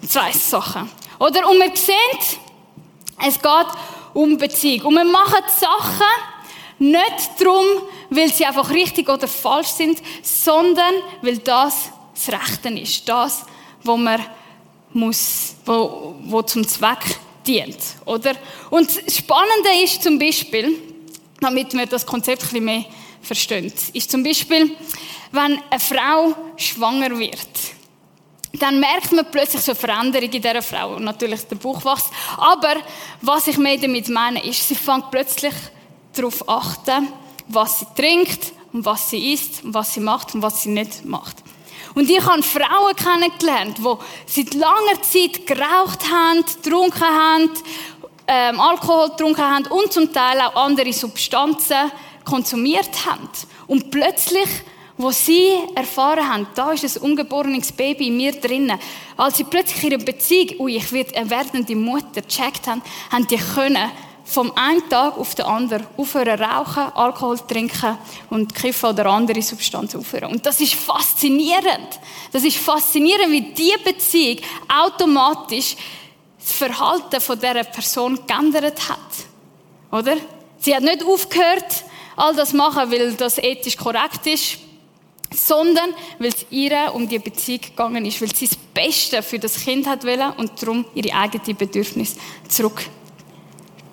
Zwei 0.07 0.31
Sachen. 0.31 0.89
Oder? 1.19 1.47
Und 1.47 1.59
wir 1.59 1.75
sehen, 1.75 2.39
es 3.25 3.39
geht 3.39 3.67
um 4.13 4.37
Beziehung. 4.37 4.87
Und 4.87 4.95
wir 4.95 5.05
machen 5.05 5.43
Sachen 5.47 6.07
nicht 6.79 7.29
darum, 7.39 7.65
weil 8.09 8.31
sie 8.33 8.45
einfach 8.45 8.69
richtig 8.69 9.07
oder 9.09 9.27
falsch 9.27 9.67
sind, 9.67 10.01
sondern 10.23 10.95
weil 11.21 11.37
das 11.37 11.91
das 12.13 12.33
Rechte 12.33 12.69
ist. 12.69 13.07
Das, 13.07 13.45
wo 13.83 13.95
man 13.95 14.19
muss, 14.93 15.55
wo, 15.65 16.15
wo 16.23 16.41
zum 16.41 16.67
Zweck 16.67 17.19
dient. 17.45 17.77
Oder? 18.05 18.33
Und 18.69 18.89
das 19.05 19.17
Spannende 19.17 19.69
ist 19.83 20.03
zum 20.03 20.19
Beispiel, 20.19 20.77
damit 21.39 21.73
wir 21.73 21.85
das 21.85 22.05
Konzept 22.05 22.43
ein 22.43 22.49
bisschen 22.49 22.65
mehr 22.65 22.85
verstehen, 23.21 23.71
ist 23.93 24.11
zum 24.11 24.23
Beispiel, 24.23 24.75
wenn 25.31 25.59
eine 25.69 25.79
Frau 25.79 26.35
schwanger 26.57 27.17
wird 27.17 27.47
dann 28.53 28.79
merkt 28.79 29.11
man 29.11 29.29
plötzlich 29.29 29.61
so 29.61 29.71
eine 29.71 29.79
Veränderung 29.79 30.29
in 30.29 30.41
dieser 30.41 30.61
Frau. 30.61 30.97
Natürlich 30.99 31.41
der 31.47 31.55
Bauch 31.55 31.83
wächst. 31.85 32.07
Aber 32.37 32.75
was 33.21 33.47
ich 33.47 33.57
mir 33.57 33.79
damit 33.79 34.09
meine, 34.09 34.43
ist, 34.43 34.67
sie 34.67 34.75
fängt 34.75 35.11
plötzlich 35.11 35.53
darauf 36.13 36.47
achten, 36.47 37.09
was 37.47 37.79
sie 37.79 37.85
trinkt 37.95 38.53
und 38.73 38.85
was 38.85 39.09
sie 39.09 39.33
isst 39.33 39.63
und 39.63 39.73
was 39.73 39.93
sie 39.93 39.99
macht 39.99 40.33
und 40.33 40.41
was 40.41 40.63
sie 40.63 40.69
nicht 40.69 41.05
macht. 41.05 41.37
Und 41.99 42.09
ich 42.09 42.25
habe 42.25 42.41
Frauen 42.41 42.95
kennengelernt, 42.95 43.77
die 43.77 43.95
seit 44.25 44.53
langer 44.53 45.01
Zeit 45.01 45.45
geraucht 45.45 46.09
haben, 46.09 46.45
getrunken 46.45 47.03
haben, 47.03 47.49
ähm, 48.25 48.57
Alkohol 48.57 49.09
getrunken 49.09 49.43
haben 49.43 49.65
und 49.65 49.91
zum 49.91 50.13
Teil 50.13 50.39
auch 50.39 50.55
andere 50.55 50.93
Substanzen 50.93 51.91
konsumiert 52.23 53.05
haben. 53.05 53.27
Und 53.67 53.91
plötzlich 53.91 54.47
wo 54.95 55.11
sie 55.11 55.51
erfahren 55.75 56.27
haben, 56.27 56.47
da 56.55 56.71
ist 56.71 56.83
ein 56.83 57.03
ungeborenes 57.03 57.71
Baby 57.71 58.07
in 58.07 58.17
mir 58.17 58.33
drinnen. 58.33 58.77
Als 59.15 59.37
sie 59.37 59.45
plötzlich 59.45 59.81
ihre 59.83 59.97
Beziehung, 59.97 60.59
ui, 60.59 60.75
ich 60.75 60.91
werde 60.91 61.15
eine 61.15 61.29
werdende 61.29 61.75
Mutter, 61.75 62.21
gecheckt 62.21 62.67
haben, 62.67 62.81
haben 63.09 63.25
die 63.27 63.37
können 63.37 63.91
vom 64.29 64.51
einen 64.55 64.87
Tag 64.89 65.17
auf 65.17 65.33
den 65.33 65.45
anderen 65.45 65.87
aufhören 65.97 66.41
rauchen, 66.41 66.83
Alkohol 66.93 67.39
trinken 67.39 67.97
und 68.29 68.53
kiffen 68.53 68.89
oder 68.89 69.07
andere 69.07 69.41
Substanzen 69.41 69.99
aufhören. 69.99 70.31
Und 70.31 70.45
das 70.45 70.61
ist 70.61 70.75
faszinierend. 70.75 71.99
Das 72.31 72.43
ist 72.43 72.57
faszinierend, 72.57 73.31
wie 73.31 73.41
diese 73.41 73.79
Beziehung 73.79 74.37
automatisch 74.67 75.75
das 76.39 76.51
Verhalten 76.51 77.19
von 77.19 77.39
dieser 77.39 77.63
Person 77.63 78.19
geändert 78.27 78.87
hat. 78.87 79.99
Oder? 79.99 80.17
Sie 80.59 80.75
hat 80.75 80.83
nicht 80.83 81.03
aufgehört, 81.03 81.83
all 82.15 82.35
das 82.35 82.53
machen, 82.53 82.91
weil 82.91 83.13
das 83.13 83.39
ethisch 83.39 83.77
korrekt 83.77 84.27
ist 84.27 84.59
sondern 85.31 85.93
weil 86.17 86.29
es 86.29 86.45
ihr 86.49 86.91
um 86.93 87.07
die 87.07 87.19
Beziehung 87.19 87.61
gegangen 87.61 88.03
ist, 88.03 88.19
weil 88.19 88.35
sie 88.35 88.47
das 88.47 88.57
Beste 88.57 89.21
für 89.21 89.37
das 89.37 89.63
Kind 89.63 89.87
hat 89.87 90.03
wollen 90.03 90.31
und 90.37 90.59
darum 90.59 90.85
ihre 90.95 91.15
eigenen 91.15 91.55
Bedürfnisse 91.55 92.17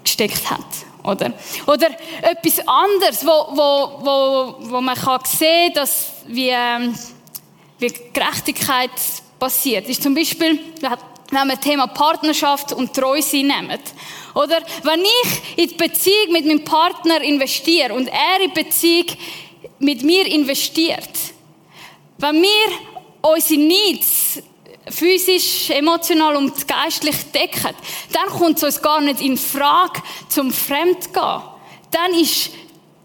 zurückgesteckt 0.07 0.51
hat. 0.51 0.65
Oder, 1.03 1.33
oder 1.67 1.89
etwas 2.23 2.67
anderes, 2.67 3.25
wo, 3.25 3.57
wo, 3.57 4.05
wo, 4.05 4.71
wo 4.71 4.81
man 4.81 4.97
kann 4.97 5.21
sehen 5.25 5.73
kann, 5.73 5.75
dass 5.75 6.13
wie, 6.27 6.49
ähm, 6.49 6.95
wie 7.79 7.93
Gerechtigkeit 8.13 8.91
passiert, 9.39 9.89
ist 9.89 10.03
zum 10.03 10.15
Beispiel, 10.15 10.59
wenn 11.31 11.49
wir 11.49 11.61
Thema 11.61 11.87
Partnerschaft 11.87 12.73
und 12.73 12.95
Treue 12.95 13.23
nehmen. 13.33 13.79
Oder 14.35 14.59
wenn 14.83 15.01
ich 15.01 15.59
in 15.65 15.69
die 15.69 15.75
Beziehung 15.75 16.33
mit 16.33 16.47
meinem 16.47 16.65
Partner 16.65 17.21
investiere 17.23 17.95
und 17.95 18.09
er 18.09 18.41
in 18.43 18.53
die 18.53 18.63
Beziehung 18.63 19.07
mit 19.79 20.03
mir 20.03 20.27
investiert, 20.27 21.11
wenn 22.19 22.43
wir 22.43 23.31
unsere 23.31 23.61
Needs 23.61 24.43
physisch, 24.89 25.71
emotional 25.71 26.37
und 26.37 26.67
geistlich 26.69 27.17
decken, 27.33 27.75
dann 28.13 28.29
kommt 28.29 28.59
es 28.59 28.63
uns 28.63 28.83
gar 28.83 29.01
nicht 29.01 29.21
in 29.21 29.37
Frage 29.37 30.03
zum 30.29 30.53
Fremdgehen. 30.53 31.43
Dann 31.91 32.15
ist 32.15 32.51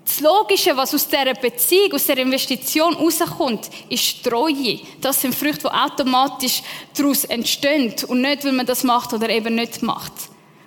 das 0.06 0.20
Logische, 0.20 0.76
was 0.76 0.94
aus 0.94 1.08
dieser 1.08 1.34
Beziehung, 1.34 1.94
aus 1.94 2.06
dieser 2.06 2.18
Investition 2.20 2.96
rauskommt, 2.96 3.70
ist 3.90 4.24
Treue. 4.24 4.80
Das 5.00 5.22
sind 5.22 5.34
Früchte, 5.34 5.70
die 5.70 5.74
automatisch 5.74 6.62
daraus 6.98 7.24
entstehen 7.24 7.96
und 8.08 8.22
nicht, 8.22 8.44
weil 8.44 8.52
man 8.52 8.66
das 8.66 8.84
macht 8.84 9.14
oder 9.14 9.30
eben 9.30 9.56
nicht 9.56 9.82
macht. 9.82 10.12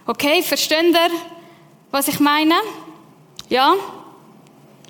Okay, 0.07 0.43
versteht 0.43 0.93
ihr, 0.93 1.11
was 1.91 2.09
ich 2.09 2.21
meine? 2.21 2.55
Ja? 3.49 3.75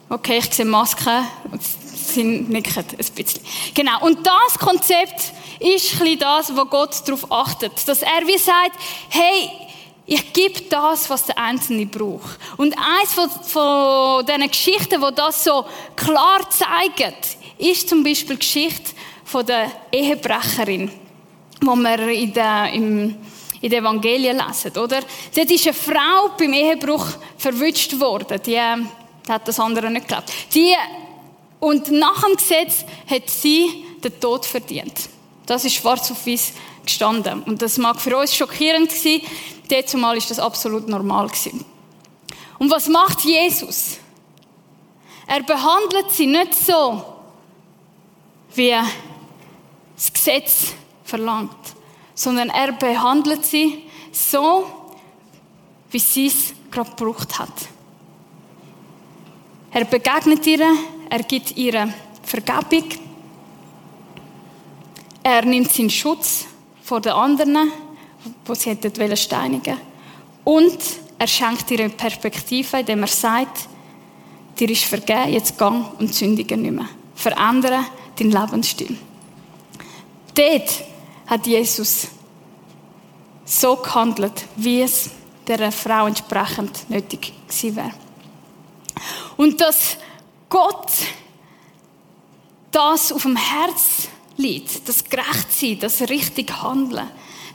Okay, 0.09 0.38
ich 0.38 0.54
sehe 0.54 0.64
Masken, 0.64 1.26
sie 1.61 2.23
nicken 2.23 2.85
ein 2.88 2.97
bisschen. 2.97 3.43
Genau, 3.75 4.04
und 4.04 4.25
das 4.25 4.59
Konzept 4.59 5.33
ist 5.64 6.00
ein 6.00 6.18
das, 6.18 6.54
wo 6.54 6.64
Gott 6.66 6.97
darauf 7.06 7.30
achtet. 7.33 7.73
Dass 7.87 8.02
er 8.02 8.26
wie 8.26 8.38
sagt, 8.38 8.76
hey, 9.09 9.50
ich 10.06 10.33
gebe 10.33 10.61
das, 10.68 11.09
was 11.09 11.25
der 11.25 11.38
Einzelne 11.38 11.87
braucht. 11.87 12.38
Und 12.59 12.75
eins 12.76 13.14
von, 13.14 13.30
von 13.30 14.26
diesen 14.26 14.50
Geschichten, 14.50 15.00
wo 15.00 15.11
das 15.11 15.44
so 15.44 15.64
klar 15.97 16.40
zeigt, 16.50 17.38
ist 17.56 17.88
zum 17.88 18.04
Beispiel 18.04 18.37
die 18.37 18.40
Geschichte 18.40 18.92
von 19.25 19.47
der 19.47 19.71
Ehebrecherin, 19.90 20.90
wo 21.62 21.75
wir 21.75 22.09
in 22.09 22.35
der, 22.35 22.71
im, 22.73 23.16
in 23.62 23.71
den 23.71 23.80
Evangelien 23.80 24.37
lesen, 24.47 24.76
oder? 24.76 25.00
Dort 25.35 25.50
ist 25.50 25.66
eine 25.66 25.75
Frau 25.75 26.30
beim 26.37 26.52
Ehebruch 26.52 27.06
verwünscht 27.38 27.99
worden. 27.99 28.38
Die, 28.44 28.61
die 29.26 29.33
hat 29.33 29.49
das 29.49 29.59
andere 29.59 29.90
nicht 29.90 30.06
geglaubt. 30.06 30.30
Die, 30.54 30.75
und 31.61 31.90
nach 31.90 32.23
dem 32.25 32.37
Gesetz 32.37 32.85
hat 33.09 33.30
sie 33.30 33.87
den 34.02 34.21
Tod 34.21 34.44
verdient. 34.44 35.09
Das 35.46 35.64
ist 35.64 35.74
schwarz 35.74 36.10
auf 36.10 36.26
weiß 36.26 36.52
gestanden. 36.84 37.42
Und 37.42 37.60
das 37.62 37.78
mag 37.78 38.00
für 38.00 38.16
uns 38.16 38.34
schockierend 38.34 38.90
sein. 38.90 39.20
Zumal 39.86 40.16
ist 40.16 40.30
das 40.30 40.38
absolut 40.38 40.88
normal 40.88 41.28
gewesen. 41.28 41.64
Und 42.58 42.70
was 42.70 42.88
macht 42.88 43.22
Jesus? 43.24 43.98
Er 45.26 45.42
behandelt 45.42 46.10
sie 46.10 46.26
nicht 46.26 46.54
so, 46.54 47.02
wie 48.54 48.74
das 49.96 50.12
Gesetz 50.12 50.74
verlangt, 51.02 51.56
sondern 52.14 52.50
er 52.50 52.72
behandelt 52.72 53.44
sie 53.44 53.84
so, 54.12 54.66
wie 55.90 55.98
sie 55.98 56.26
es 56.26 56.54
gerade 56.70 56.90
gebraucht 56.90 57.38
hat. 57.38 57.52
Er 59.72 59.84
begegnet 59.84 60.46
ihr, 60.46 60.64
er 61.10 61.22
gibt 61.24 61.56
ihr 61.56 61.92
Vergebung, 62.22 62.88
er 65.25 65.45
nimmt 65.45 65.73
seinen 65.73 65.90
Schutz 65.90 66.45
vor 66.83 67.00
den 67.00 67.12
anderen, 67.12 67.73
wo 68.45 68.54
sie 68.54 68.71
hätten 68.71 69.17
steinigen 69.17 69.78
Und 70.45 70.78
er 71.19 71.26
schenkt 71.26 71.71
ihr 71.71 71.80
eine 71.80 71.89
Perspektive, 71.89 72.80
indem 72.80 73.02
er 73.02 73.08
sagt, 73.08 73.69
dir 74.58 74.71
ist 74.71 74.84
vergeben, 74.84 75.32
jetzt 75.32 75.56
gang 75.56 75.99
und 75.99 76.15
sündige 76.15 76.56
nicht 76.56 76.73
mehr. 76.73 76.89
Verändere 77.15 77.80
deinen 78.19 78.32
Lebensstil. 78.32 78.99
Dort 80.34 80.84
hat 81.26 81.47
Jesus 81.47 82.08
so 83.47 83.76
gehandelt, 83.76 84.45
wie 84.56 84.82
es 84.82 85.10
der 85.47 85.73
Frau 85.73 86.06
entsprechend 86.06 86.91
nötig 86.91 87.32
gewesen 87.49 87.76
wäre. 87.76 87.93
Und 89.39 89.60
dass 89.60 89.97
Gott 90.50 90.93
das 92.71 93.10
auf 93.13 93.23
dem 93.23 93.37
Herz 93.37 94.08
liegt, 94.36 94.88
das 94.88 95.04
Gerechtsein, 95.04 95.78
das 95.80 96.00
richtig 96.02 96.62
Handeln, 96.62 97.08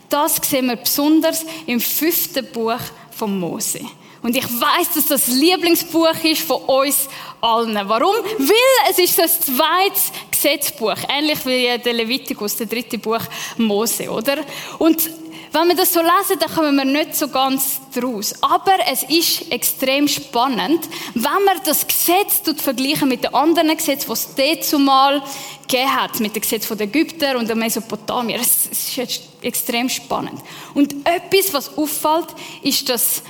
das 0.10 0.38
sehen 0.38 0.68
wir 0.68 0.76
besonders 0.76 1.46
im 1.66 1.80
fünften 1.80 2.46
Buch 2.52 2.80
von 3.12 3.40
Mose. 3.40 3.82
Und 4.22 4.36
ich 4.36 4.44
weiß, 4.44 4.94
dass 4.96 5.08
das 5.08 5.28
Lieblingsbuch 5.28 6.24
ist 6.24 6.42
von 6.42 6.62
uns 6.64 7.08
allen. 7.40 7.78
Warum? 7.88 8.16
Weil 8.38 8.92
es 8.92 9.00
ist 9.00 9.18
das 9.18 9.40
zweite 9.40 10.00
Gesetzbuch, 10.30 10.98
ähnlich 11.08 11.46
wie 11.46 11.78
der 11.78 11.94
Levitikus, 11.94 12.58
der 12.58 12.68
dritte 12.68 12.98
Buch 12.98 13.22
Mose, 13.58 14.10
oder? 14.10 14.38
Und 14.78 15.10
wenn 15.52 15.68
wir 15.68 15.76
das 15.76 15.94
so 15.94 16.00
lesen, 16.00 16.40
dann 16.40 16.50
kommen 16.54 16.76
wir 16.76 16.86
nicht 16.86 17.16
so 17.16 17.28
ganz 17.28 17.80
draus. 17.94 18.34
Aber 18.42 18.76
es 18.92 19.04
ist 19.04 19.52
extrem 19.52 20.08
spannend, 20.08 20.88
wenn 21.16 21.44
man 21.46 21.60
das 21.66 21.88
Gesetz 21.88 22.42
vergleichen 22.62 23.10
mit 23.10 23.24
den 23.24 23.34
anderen 23.34 23.76
Gesetzen, 23.76 24.14
die 24.38 24.42
es 24.42 24.70
zumal 24.70 25.24
gegeben 25.68 25.96
hat, 25.96 26.20
mit 26.20 26.36
dem 26.36 26.42
Gesetz 26.42 26.68
der 26.68 26.82
Ägypter 26.82 27.38
und 27.38 27.48
der 27.48 27.56
Mesopotamier. 27.56 28.40
Es 28.40 28.68
ist 28.68 29.22
extrem 29.42 29.90
spannend. 29.90 30.40
Und 30.74 30.96
etwas, 31.06 31.54
was 31.54 31.78
auffällt, 31.78 32.28
ist, 32.62 32.88
dass 32.90 33.24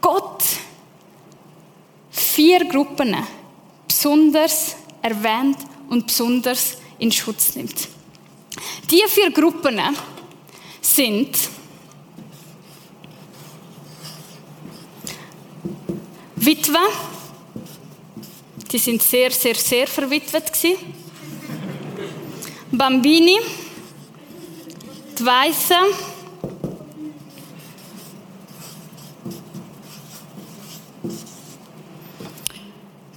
Gott 0.00 0.42
vier 2.10 2.64
Gruppen 2.64 3.16
besonders 3.86 4.76
erwähnt 5.02 5.58
und 5.88 6.06
besonders 6.06 6.78
in 6.98 7.12
Schutz 7.12 7.54
nimmt. 7.54 7.88
Die 8.90 9.02
vier 9.08 9.30
Gruppen 9.30 9.80
sind 11.00 11.34
Witwen. 16.36 16.76
Die 18.70 18.78
sind 18.78 19.02
sehr, 19.02 19.30
sehr, 19.30 19.54
sehr 19.54 19.86
verwitwet. 19.86 20.52
Bambini, 22.70 23.38
die 25.18 25.24
Weißen, 25.24 25.76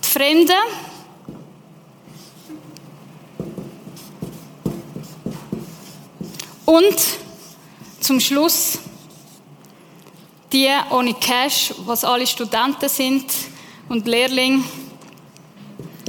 die 0.01 0.07
Fremden, 0.07 0.53
und 6.65 7.22
zum 8.03 8.19
Schluss 8.19 8.79
die 10.51 10.69
ohne 10.91 11.15
Cash, 11.15 11.73
was 11.85 12.03
alle 12.03 12.27
Studenten 12.27 12.87
sind 12.87 13.25
und 13.89 14.05
Lehrlinge, 14.05 14.63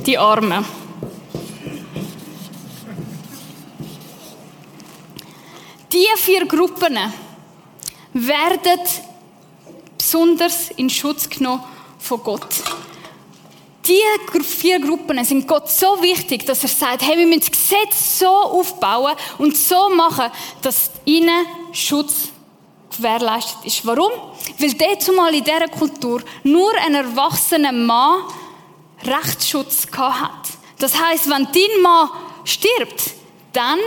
die 0.04 0.18
Armen. 0.18 0.64
Die 5.90 6.06
vier 6.16 6.44
Gruppen 6.46 6.98
werden 8.12 8.80
besonders 9.96 10.70
in 10.72 10.90
Schutz 10.90 11.28
genommen 11.28 11.64
von 11.98 12.22
Gott. 12.22 12.62
Die 13.86 14.42
vier 14.42 14.80
Gruppen 14.80 15.24
sind 15.24 15.46
Gott 15.46 15.70
so 15.70 16.02
wichtig, 16.02 16.44
dass 16.44 16.62
er 16.62 16.68
sagt, 16.68 17.02
hey, 17.02 17.16
wir 17.16 17.26
müssen 17.26 17.40
das 17.40 17.50
Gesetz 17.50 18.18
so 18.18 18.28
aufbauen 18.28 19.14
und 19.38 19.56
so 19.56 19.88
machen, 19.90 20.30
dass 20.60 20.90
ihnen 21.04 21.46
Schutz 21.74 22.28
gewährleistet 22.96 23.64
ist. 23.64 23.84
Warum? 23.84 24.12
Weil 24.58 24.72
dort 24.74 25.02
zumal 25.02 25.34
in 25.34 25.44
dieser 25.44 25.68
Kultur 25.68 26.22
nur 26.44 26.72
ein 26.86 26.94
erwachsener 26.94 27.72
Mann 27.72 28.22
Rechtsschutz 29.04 29.86
hat. 29.96 30.48
Das 30.78 30.98
heißt, 30.98 31.28
wenn 31.28 31.46
dein 31.52 31.82
Mann 31.82 32.08
stirbt, 32.44 33.14
dann 33.52 33.78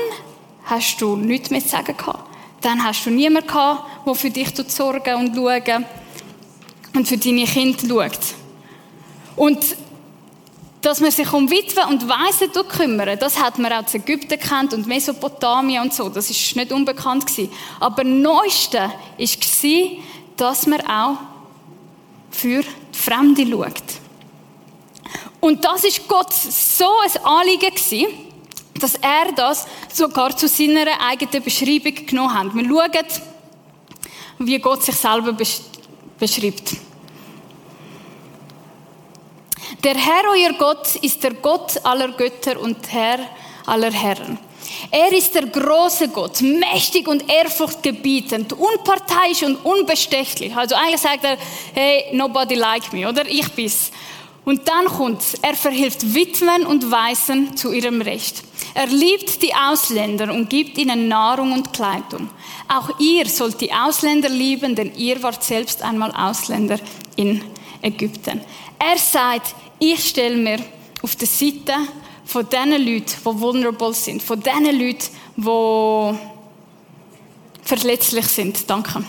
hast 0.65 1.01
du 1.01 1.15
nichts 1.15 1.49
mehr 1.49 1.61
zu 1.61 1.69
sagen 1.69 1.95
gehabt. 1.95 2.23
Dann 2.61 2.83
hast 2.83 3.05
du 3.05 3.09
niemanden 3.09 3.47
gehabt, 3.47 4.05
der 4.05 4.15
für 4.15 4.29
dich 4.29 4.49
sorgen 4.67 5.15
und 5.15 5.35
schauen 5.35 5.85
und 6.93 7.07
für 7.07 7.17
deine 7.17 7.45
Kinder 7.45 7.87
schaut. 7.87 8.19
Und 9.35 9.77
dass 10.81 10.99
man 10.99 11.11
sich 11.11 11.31
um 11.33 11.49
Witwen 11.49 11.85
und 11.89 12.07
Waisen 12.07 12.51
kümmern, 12.67 13.17
das 13.19 13.41
hat 13.41 13.57
man 13.57 13.73
auch 13.73 13.93
in 13.93 14.01
Ägypten 14.01 14.39
kennt 14.39 14.73
und 14.73 14.87
Mesopotamien 14.87 15.81
und 15.81 15.93
so. 15.93 16.09
Das 16.09 16.29
ist 16.29 16.55
nicht 16.55 16.71
unbekannt 16.71 17.25
gewesen. 17.25 17.51
Aber 17.79 18.03
Neueste 18.03 18.79
war, 18.79 19.89
dass 20.37 20.67
man 20.67 20.81
auch 20.81 21.17
für 22.29 22.61
die 22.61 22.97
Fremde 22.97 23.45
schaut. 23.47 23.83
Und 25.39 25.63
das 25.63 25.83
ist 25.83 26.07
Gott 26.07 26.33
so 26.33 26.85
ein 27.03 27.23
Anliegen 27.23 27.73
gewesen, 27.73 28.07
dass 28.79 28.95
er 28.95 29.31
das 29.35 29.65
sogar 29.91 30.35
zu 30.35 30.47
seiner 30.47 30.85
eigenen 31.01 31.43
Beschreibung 31.43 32.05
genommen 32.05 32.33
hat. 32.33 32.55
Wir 32.55 32.65
schauen, 32.65 33.07
wie 34.39 34.59
Gott 34.59 34.83
sich 34.83 34.95
selber 34.95 35.33
beschreibt. 36.19 36.86
Der 39.83 39.95
Herr, 39.95 40.23
euer 40.31 40.53
Gott, 40.53 40.95
ist 41.01 41.23
der 41.23 41.35
Gott 41.35 41.79
aller 41.83 42.09
Götter 42.09 42.59
und 42.59 42.77
Herr 42.91 43.19
aller 43.65 43.91
Herren. 43.91 44.39
Er 44.89 45.11
ist 45.13 45.35
der 45.35 45.45
große 45.47 46.09
Gott, 46.09 46.41
mächtig 46.41 47.07
und 47.07 47.29
ehrfurchtgebietend, 47.29 48.53
unparteiisch 48.53 49.43
und 49.43 49.57
unbestechlich. 49.57 50.55
Also 50.55 50.75
eigentlich 50.75 51.01
sagt 51.01 51.23
er, 51.23 51.37
hey, 51.73 52.05
nobody 52.13 52.55
like 52.55 52.91
me, 52.91 53.07
oder? 53.07 53.27
Ich 53.27 53.49
bin's. 53.51 53.91
Und 54.45 54.67
dann 54.67 54.85
kommt's. 54.85 55.35
Er 55.41 55.55
verhilft 55.55 56.13
Witwen 56.13 56.65
und 56.65 56.89
Waisen 56.89 57.55
zu 57.57 57.73
ihrem 57.73 58.01
Recht. 58.01 58.43
Er 58.73 58.87
liebt 58.87 59.41
die 59.41 59.53
Ausländer 59.53 60.33
und 60.33 60.49
gibt 60.49 60.77
ihnen 60.77 61.07
Nahrung 61.07 61.51
und 61.51 61.73
Kleidung. 61.73 62.29
Auch 62.67 62.97
ihr 62.99 63.27
sollt 63.27 63.59
die 63.59 63.73
Ausländer 63.73 64.29
lieben, 64.29 64.73
denn 64.73 64.95
ihr 64.95 65.21
wart 65.21 65.43
selbst 65.43 65.81
einmal 65.81 66.11
Ausländer 66.11 66.79
in 67.17 67.43
Ägypten. 67.81 68.41
Er 68.79 68.97
sagt, 68.97 69.53
ich 69.79 70.07
stelle 70.07 70.37
mir 70.37 70.59
auf 71.01 71.15
der 71.15 71.27
Seite 71.27 71.73
von 72.25 72.47
den 72.49 72.71
Leuten, 72.71 73.15
die 73.19 73.39
vulnerable 73.39 73.93
sind, 73.93 74.21
von 74.21 74.41
den 74.41 74.65
Leuten, 74.77 75.07
die 75.37 76.17
verletzlich 77.63 78.25
sind. 78.27 78.69
Danke. 78.69 79.03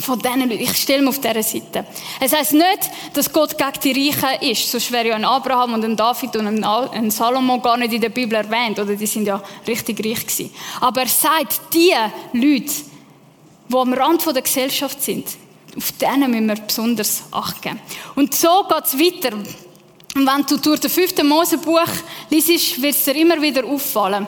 Von 0.00 0.18
diesen 0.18 0.48
Leuten. 0.48 0.62
Ich 0.62 0.76
stelle 0.76 1.02
mich 1.02 1.10
auf 1.10 1.20
dieser 1.20 1.42
Seite. 1.42 1.86
Es 2.18 2.32
heisst 2.34 2.54
nicht, 2.54 2.90
dass 3.12 3.30
Gott 3.30 3.56
gegen 3.58 3.94
die 3.94 4.10
Reichen 4.10 4.50
ist. 4.50 4.70
Sonst 4.70 4.90
wäre 4.90 5.08
ja 5.08 5.14
ein 5.14 5.24
Abraham 5.24 5.74
und 5.74 5.84
ein 5.84 5.96
David 5.96 6.34
und 6.36 6.64
ein 6.64 7.10
Salomo 7.10 7.60
gar 7.60 7.76
nicht 7.76 7.92
in 7.92 8.00
der 8.00 8.08
Bibel 8.08 8.36
erwähnt. 8.36 8.78
Oder 8.78 8.96
die 8.96 9.06
sind 9.06 9.26
ja 9.26 9.42
richtig 9.66 9.98
reich 10.04 10.26
gewesen. 10.26 10.50
Aber 10.80 11.02
er 11.02 11.08
sagt, 11.08 11.60
die 11.74 11.92
Leute, 12.32 12.72
die 13.68 13.76
am 13.76 13.92
Rand 13.92 14.24
der 14.26 14.42
Gesellschaft 14.42 15.02
sind, 15.02 15.26
auf 15.76 15.92
denen 15.92 16.30
müssen 16.30 16.48
wir 16.48 16.56
besonders 16.56 17.24
achten. 17.30 17.78
Und 18.14 18.34
so 18.34 18.64
geht 18.68 18.84
es 18.84 18.98
weiter. 18.98 19.36
Und 20.14 20.26
wenn 20.26 20.44
du 20.46 20.58
durch 20.58 20.80
das 20.80 20.92
fünfte 20.92 21.24
Mosebuch 21.24 21.88
liest, 22.30 22.82
wird 22.82 22.94
es 22.94 23.04
dir 23.04 23.16
immer 23.16 23.40
wieder 23.40 23.64
auffallen. 23.64 24.26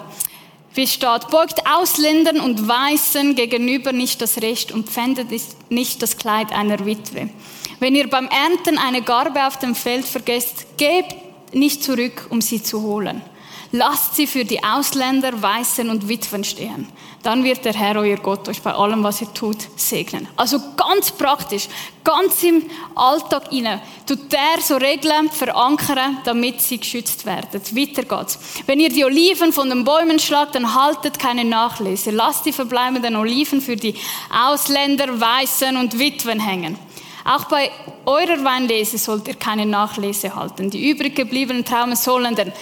Wie 0.74 0.86
steht, 0.86 1.28
beugt 1.30 1.60
Ausländern 1.66 2.40
und 2.40 2.66
Weißen 2.66 3.34
gegenüber 3.34 3.92
nicht 3.92 4.20
das 4.20 4.42
Recht 4.42 4.72
und 4.72 4.88
pfändet 4.88 5.28
nicht 5.68 6.02
das 6.02 6.16
Kleid 6.16 6.50
einer 6.52 6.84
Witwe. 6.84 7.30
Wenn 7.78 7.94
ihr 7.94 8.08
beim 8.08 8.28
Ernten 8.28 8.78
eine 8.78 9.02
Garbe 9.02 9.46
auf 9.46 9.58
dem 9.58 9.74
Feld 9.74 10.04
vergesst, 10.04 10.66
gebt 10.76 11.14
nicht 11.54 11.84
zurück, 11.84 12.26
um 12.30 12.40
sie 12.40 12.62
zu 12.62 12.82
holen. 12.82 13.22
Lasst 13.72 14.16
sie 14.16 14.26
für 14.26 14.44
die 14.44 14.62
Ausländer, 14.62 15.40
Weißen 15.40 15.88
und 15.90 16.08
Witwen 16.08 16.44
stehen. 16.44 16.88
Dann 17.22 17.42
wird 17.42 17.64
der 17.64 17.72
Herr, 17.72 17.96
euer 17.96 18.18
Gott, 18.18 18.48
euch 18.48 18.60
bei 18.60 18.74
allem, 18.74 19.02
was 19.02 19.22
ihr 19.22 19.32
tut, 19.32 19.56
segnen. 19.76 20.28
Also 20.36 20.60
ganz 20.76 21.10
praktisch, 21.10 21.68
ganz 22.04 22.42
im 22.42 22.64
Alltag 22.94 23.50
inne, 23.50 23.80
tut 24.06 24.30
der 24.30 24.60
so 24.60 24.76
Regeln 24.76 25.30
verankern, 25.30 26.18
damit 26.24 26.60
sie 26.60 26.78
geschützt 26.78 27.24
werden. 27.24 27.62
Weiter 27.72 28.02
geht's. 28.02 28.38
Wenn 28.66 28.78
ihr 28.78 28.90
die 28.90 29.04
Oliven 29.04 29.54
von 29.54 29.70
den 29.70 29.84
Bäumen 29.84 30.18
schlagt, 30.18 30.54
dann 30.54 30.74
haltet 30.74 31.18
keine 31.18 31.46
Nachlese. 31.46 32.10
Lasst 32.10 32.44
die 32.44 32.52
verbleibenden 32.52 33.16
Oliven 33.16 33.62
für 33.62 33.76
die 33.76 33.94
Ausländer, 34.30 35.18
Weißen 35.18 35.78
und 35.78 35.98
Witwen 35.98 36.40
hängen. 36.40 36.78
Auch 37.24 37.44
bei 37.44 37.70
eurer 38.04 38.44
Weinlese 38.44 38.98
sollt 38.98 39.26
ihr 39.28 39.34
keine 39.34 39.64
Nachlese 39.64 40.36
halten. 40.36 40.68
Die 40.68 40.90
übrig 40.90 41.16
gebliebenen 41.16 41.64
Traumen 41.64 41.96
sollen 41.96 42.34
den 42.34 42.52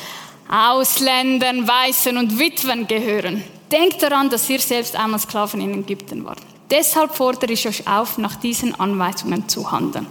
Ausländern, 0.52 1.66
Weißen 1.66 2.14
und 2.18 2.38
Witwen 2.38 2.86
gehören. 2.86 3.42
Denkt 3.70 4.02
daran, 4.02 4.28
dass 4.28 4.50
ihr 4.50 4.60
selbst 4.60 4.94
einmal 4.94 5.18
Sklaven 5.18 5.62
in 5.62 5.80
Ägypten 5.80 6.26
wart. 6.26 6.40
Deshalb 6.70 7.14
fordere 7.14 7.52
ich 7.52 7.66
euch 7.66 7.88
auf, 7.88 8.18
nach 8.18 8.36
diesen 8.36 8.78
Anweisungen 8.78 9.48
zu 9.48 9.72
handeln. 9.72 10.06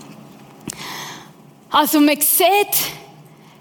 Also 1.70 2.00
man 2.00 2.20
sieht, 2.20 2.92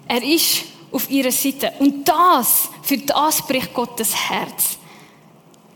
er 0.09 0.23
ist 0.23 0.64
auf 0.90 1.11
ihrer 1.11 1.31
Seite. 1.31 1.73
Und 1.81 2.09
das, 2.09 2.71
für 2.83 2.97
das 2.97 3.47
bricht 3.47 3.75
Gottes 3.75 4.14
Herz. 4.31 4.79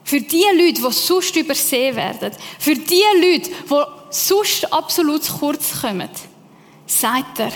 Für 0.05 0.23
die 0.23 0.45
Leute, 0.55 0.81
die 0.83 0.93
sonst 0.93 1.37
übersehen 1.37 1.97
werden, 1.97 2.33
für 2.59 2.75
die 2.75 3.03
Leute, 3.21 3.51
die 3.51 3.83
sonst 4.09 4.73
absolut 4.73 5.23
zu 5.23 5.37
kurz 5.38 5.83
kommen, 5.83 6.09
sagt 6.87 7.40
er, 7.40 7.53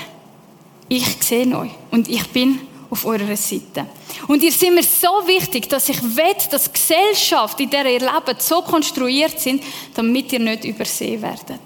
ich 0.89 1.07
sehe 1.23 1.57
euch 1.57 1.71
und 1.91 2.09
ich 2.09 2.27
bin 2.29 2.68
auf 2.91 3.05
eurer 3.05 3.37
Seite. 3.37 3.87
Und 4.27 4.43
ihr 4.43 4.53
seid 4.53 4.73
mir 4.73 4.83
so 4.83 5.27
wichtig, 5.27 5.69
dass 5.69 5.89
ich 5.89 6.03
will, 6.03 6.35
dass 6.51 6.73
Gesellschaft, 6.73 7.61
in 7.61 7.71
der 7.71 7.87
ihr 7.87 8.01
lebt, 8.01 8.41
so 8.41 8.63
konstruiert 8.63 9.39
sind, 9.39 9.63
damit 9.95 10.33
ihr 10.33 10.39
nicht 10.39 10.65
übersehen 10.65 11.21
werdet. 11.21 11.61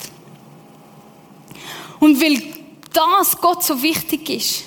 Und 2.01 2.21
weil 2.21 2.43
das 2.93 3.37
Gott 3.41 3.63
so 3.63 3.81
wichtig 3.81 4.29
ist, 4.31 4.65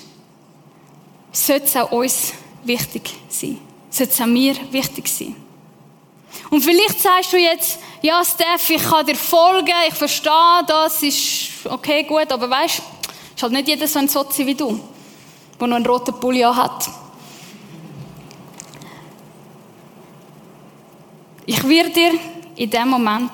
sollte 1.32 1.66
es 1.66 1.76
auch 1.76 1.92
uns 1.92 2.32
wichtig 2.64 3.10
sein. 3.28 3.58
Sollte 3.90 4.12
es 4.12 4.20
auch 4.20 4.26
mir 4.26 4.54
wichtig 4.70 5.08
sein. 5.08 5.36
Und 6.50 6.62
vielleicht 6.62 7.00
sagst 7.00 7.32
du 7.32 7.36
jetzt, 7.36 7.78
ja, 8.02 8.22
Steph, 8.24 8.70
ich 8.70 8.82
kann 8.82 9.04
dir 9.04 9.16
folgen, 9.16 9.72
ich 9.88 9.94
verstehe, 9.94 10.62
das 10.66 11.02
ist 11.02 11.50
okay, 11.64 12.04
gut, 12.04 12.30
aber 12.30 12.48
weißt, 12.48 12.82
ist 13.34 13.42
halt 13.42 13.52
nicht 13.52 13.68
jeder 13.68 13.86
so 13.86 13.98
ein 13.98 14.08
Sozi 14.08 14.46
wie 14.46 14.54
du 14.54 14.80
der 15.60 15.66
noch 15.66 15.76
einen 15.76 15.86
roten 15.86 16.18
Pulli 16.20 16.40
hat. 16.40 16.88
Ich 21.46 21.66
werde 21.66 21.90
dir 21.90 22.12
in 22.56 22.70
dem 22.70 22.88
Moment 22.88 23.30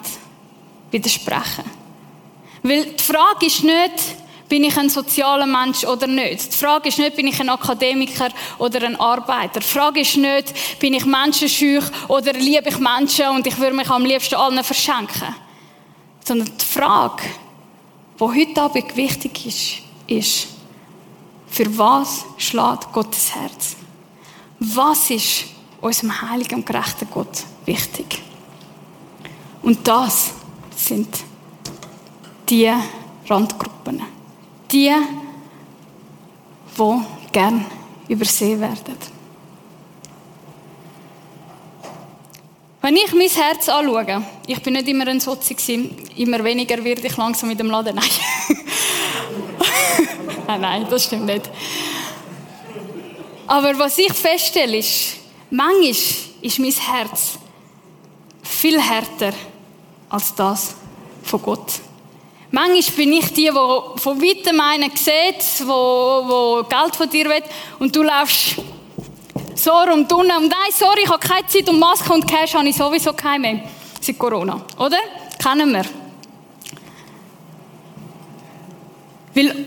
widersprechen. 0.90 1.64
Weil 2.62 2.84
die 2.84 3.02
Frage 3.02 3.46
ist 3.46 3.64
nicht, 3.64 4.16
bin 4.48 4.64
ich 4.64 4.76
ein 4.76 4.90
sozialer 4.90 5.46
Mensch 5.46 5.82
oder 5.84 6.06
nicht? 6.06 6.52
Die 6.52 6.56
Frage 6.58 6.90
ist 6.90 6.98
nicht, 6.98 7.16
bin 7.16 7.26
ich 7.26 7.40
ein 7.40 7.48
Akademiker 7.48 8.28
oder 8.58 8.82
ein 8.82 9.00
Arbeiter? 9.00 9.60
Die 9.60 9.66
Frage 9.66 10.00
ist 10.00 10.18
nicht, 10.18 10.78
bin 10.78 10.92
ich 10.92 11.06
menschenscheu 11.06 11.80
oder 12.08 12.34
liebe 12.34 12.68
ich 12.68 12.78
Menschen 12.78 13.28
und 13.28 13.46
ich 13.46 13.58
würde 13.58 13.74
mich 13.74 13.88
am 13.88 14.04
liebsten 14.04 14.34
allen 14.34 14.62
verschenken? 14.62 15.34
Sondern 16.22 16.50
die 16.56 16.64
Frage, 16.66 17.22
die 18.20 18.24
heute 18.24 18.60
Abend 18.60 18.94
wichtig 18.94 19.46
ist, 19.46 19.78
ist, 20.06 20.48
für 21.52 21.78
was 21.78 22.24
schlägt 22.38 22.90
Gottes 22.94 23.34
Herz? 23.34 23.76
Was 24.58 25.10
ist 25.10 25.44
unserem 25.82 26.22
heiligen 26.22 26.56
und 26.56 26.66
gerechten 26.66 27.06
Gott 27.12 27.44
wichtig? 27.66 28.22
Und 29.60 29.86
das 29.86 30.32
sind 30.74 31.08
die 32.48 32.72
Randgruppen. 33.28 34.00
Die, 34.72 34.94
die 36.78 37.00
gern 37.32 37.66
übersehen 38.08 38.58
werden. 38.58 38.96
Wenn 42.80 42.96
ich 42.96 43.12
mein 43.12 43.28
Herz 43.28 43.68
anschaue, 43.68 44.24
ich 44.46 44.62
bin 44.62 44.72
nicht 44.72 44.88
immer 44.88 45.06
ein 45.06 45.20
Sozi 45.20 45.54
immer 46.16 46.42
weniger 46.42 46.82
werde 46.82 47.06
ich 47.06 47.16
langsam 47.16 47.50
mit 47.50 47.60
dem 47.60 47.68
Laden. 47.68 47.94
Nein. 47.94 48.08
nein, 50.58 50.82
nein, 50.82 50.86
das 50.90 51.04
stimmt 51.04 51.26
nicht. 51.26 51.50
Aber 53.46 53.78
was 53.78 53.98
ich 53.98 54.12
feststelle, 54.12 54.78
ist, 54.78 55.16
manchmal 55.50 55.90
ist 56.42 56.58
mein 56.58 56.72
Herz 56.72 57.38
viel 58.42 58.80
härter 58.80 59.32
als 60.08 60.34
das 60.34 60.74
von 61.22 61.42
Gott. 61.42 61.72
Manchmal 62.50 62.96
bin 62.96 63.12
ich 63.14 63.32
die, 63.32 63.44
die 63.44 64.00
von 64.00 64.20
weitem 64.20 64.60
einen 64.60 64.90
sieht, 64.94 65.66
wo, 65.66 66.62
Geld 66.68 66.96
von 66.96 67.08
dir 67.08 67.26
will, 67.26 67.42
und 67.78 67.94
du 67.96 68.02
läufst 68.02 68.56
so 69.54 69.70
rum 69.70 70.06
und 70.10 70.28
nein, 70.28 70.72
sorry, 70.72 71.02
ich 71.04 71.08
habe 71.08 71.26
keine 71.26 71.46
Zeit 71.46 71.68
und 71.68 71.78
Maske 71.78 72.12
und 72.12 72.26
Cash 72.26 72.54
habe 72.54 72.68
ich 72.68 72.76
sowieso 72.76 73.12
keine 73.12 73.38
mehr. 73.38 73.64
Seit 74.00 74.18
Corona, 74.18 74.60
oder? 74.78 74.98
Kennen 75.42 75.72
wir. 75.72 75.84
Weil 79.34 79.66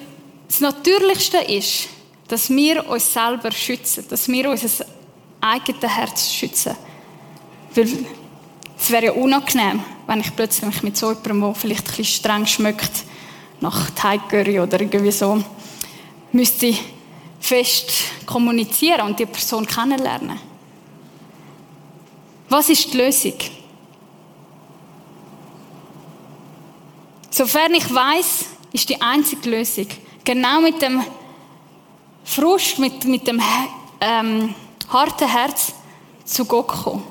das 0.56 0.62
Natürlichste 0.62 1.40
ist, 1.40 1.90
dass 2.30 2.50
wir 2.50 2.88
uns 2.88 3.12
selber 3.12 3.52
schützen, 3.52 4.06
dass 4.10 4.30
wir 4.30 4.50
unser 4.50 4.86
eigenes 5.42 5.84
Herz 5.84 6.32
schützen. 6.32 6.78
Weil 7.74 8.06
es 8.78 8.90
wäre 8.90 9.06
ja 9.06 9.12
unangenehm, 9.12 9.84
wenn 10.08 10.22
ich 10.22 10.34
plötzlich 10.34 10.82
mit 10.82 10.96
so 10.96 11.10
jemandem, 11.12 11.42
der 11.42 11.56
vielleicht 11.56 11.82
ein 11.82 11.88
bisschen 11.88 12.06
streng 12.06 12.46
schmeckt, 12.46 13.04
nach 13.60 13.90
Thai 13.92 14.18
Curry 14.18 14.62
oder 14.62 14.80
irgendwie 14.80 15.12
so, 15.12 15.44
müsste 16.32 16.74
fest 17.42 17.92
kommunizieren 18.26 19.08
und 19.08 19.20
die 19.20 19.26
Person 19.26 19.68
kennenlernen. 19.68 20.40
Was 22.48 22.70
ist 22.70 22.94
die 22.94 22.98
Lösung? 22.98 23.34
Sofern 27.30 27.74
ich 27.74 27.94
weiß, 27.94 28.46
ist 28.72 28.88
die 28.88 29.02
einzige 29.02 29.50
Lösung, 29.50 29.88
genau 30.26 30.60
mit 30.60 30.82
dem 30.82 31.04
Frust, 32.26 32.80
mit, 32.80 33.06
mit 33.06 33.28
dem 33.28 33.42
ähm, 34.02 34.54
harten 34.92 35.28
Herz 35.28 35.74
zu 36.26 36.44
Gott 36.46 36.68
kommen. 36.68 37.04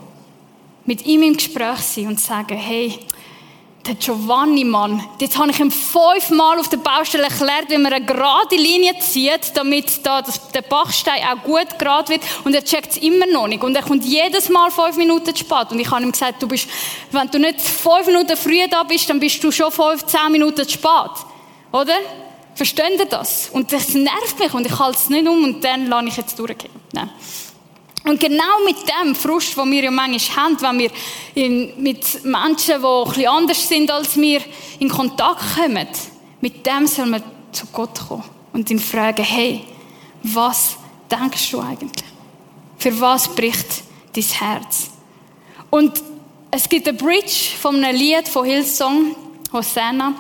Mit 0.84 1.06
ihm 1.06 1.22
im 1.22 1.36
Gespräch 1.36 1.78
sein 1.78 2.08
und 2.08 2.20
sagen, 2.20 2.58
hey, 2.58 2.98
der 3.86 3.94
Giovanni, 3.94 4.64
Mann, 4.64 5.02
jetzt 5.18 5.36
habe 5.36 5.50
ich 5.50 5.60
ihm 5.60 5.70
fünfmal 5.70 6.58
auf 6.58 6.68
der 6.68 6.78
Baustelle 6.78 7.24
erklärt, 7.24 7.68
wie 7.68 7.76
man 7.76 7.92
eine 7.92 8.04
gerade 8.04 8.56
Linie 8.56 8.98
zieht, 8.98 9.52
damit 9.54 10.04
da 10.04 10.22
der 10.54 10.62
Bachstein 10.62 11.22
auch 11.22 11.42
gut 11.42 11.78
gerade 11.78 12.08
wird. 12.08 12.22
Und 12.44 12.54
er 12.54 12.64
checkt 12.64 12.92
es 12.92 12.96
immer 12.96 13.26
noch 13.26 13.46
nicht. 13.46 13.62
Und 13.62 13.76
er 13.76 13.82
kommt 13.82 14.04
jedes 14.04 14.48
Mal 14.48 14.70
fünf 14.70 14.96
Minuten 14.96 15.34
zu 15.34 15.44
spät. 15.44 15.70
Und 15.70 15.80
ich 15.80 15.90
habe 15.90 16.02
ihm 16.02 16.12
gesagt, 16.12 16.42
du 16.42 16.48
bist, 16.48 16.66
wenn 17.10 17.30
du 17.30 17.38
nicht 17.38 17.60
fünf 17.60 18.06
Minuten 18.06 18.36
früher 18.36 18.68
da 18.68 18.82
bist, 18.82 19.08
dann 19.08 19.20
bist 19.20 19.42
du 19.44 19.50
schon 19.50 19.70
fünf, 19.70 20.04
zehn 20.06 20.32
Minuten 20.32 20.64
zu 20.64 20.70
spät. 20.70 21.12
Oder? 21.70 21.96
Verstehen 22.54 22.98
ihr 22.98 23.06
das? 23.06 23.50
Und 23.52 23.72
das 23.72 23.94
nervt 23.94 24.38
mich 24.38 24.54
und 24.54 24.66
ich 24.66 24.78
halte 24.78 24.98
es 24.98 25.08
nicht 25.08 25.26
um 25.26 25.42
und 25.42 25.64
dann 25.64 25.86
lasse 25.86 26.06
ich 26.08 26.16
jetzt 26.16 26.38
durchgehen. 26.38 26.70
Nein. 26.92 27.10
Und 28.04 28.20
genau 28.20 28.60
mit 28.66 28.76
dem 28.86 29.14
Frust, 29.14 29.56
den 29.56 29.70
wir 29.70 29.84
ja 29.84 29.90
manchmal 29.90 30.44
haben, 30.44 30.60
wenn 30.60 30.78
wir 30.78 30.90
in, 31.34 31.82
mit 31.82 32.24
Menschen, 32.24 32.74
die 32.82 33.08
bisschen 33.08 33.28
anders 33.28 33.68
sind 33.68 33.90
als 33.90 34.16
wir, 34.16 34.40
in 34.78 34.90
Kontakt 34.90 35.42
kommen, 35.56 35.88
mit 36.40 36.66
dem 36.66 36.86
soll 36.86 37.06
man 37.06 37.22
zu 37.50 37.66
Gott 37.72 37.98
kommen 38.06 38.24
und 38.52 38.70
ihn 38.70 38.78
fragen, 38.78 39.24
hey, 39.24 39.64
was 40.22 40.76
denkst 41.10 41.50
du 41.50 41.60
eigentlich? 41.60 42.04
Für 42.76 43.00
was 43.00 43.28
bricht 43.34 43.82
dein 44.14 44.22
Herz? 44.24 44.90
Und 45.70 46.02
es 46.50 46.68
gibt 46.68 46.86
eine 46.86 46.96
Bridge 46.96 47.56
von 47.60 47.82
einem 47.82 47.96
Lied 47.96 48.28
von 48.28 48.44
Hillsong, 48.44 49.16
Hosanna, 49.52 50.14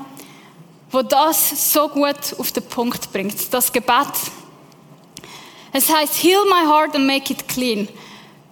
wo 0.94 1.02
das 1.02 1.72
so 1.72 1.88
gut 1.88 2.38
auf 2.38 2.52
den 2.52 2.62
Punkt 2.62 3.12
bringt. 3.12 3.52
Das 3.52 3.72
Gebet, 3.72 4.12
es 5.72 5.92
heißt, 5.92 6.22
heal 6.22 6.44
my 6.44 6.64
heart 6.64 6.94
and 6.94 7.04
make 7.04 7.32
it 7.32 7.48
clean. 7.48 7.88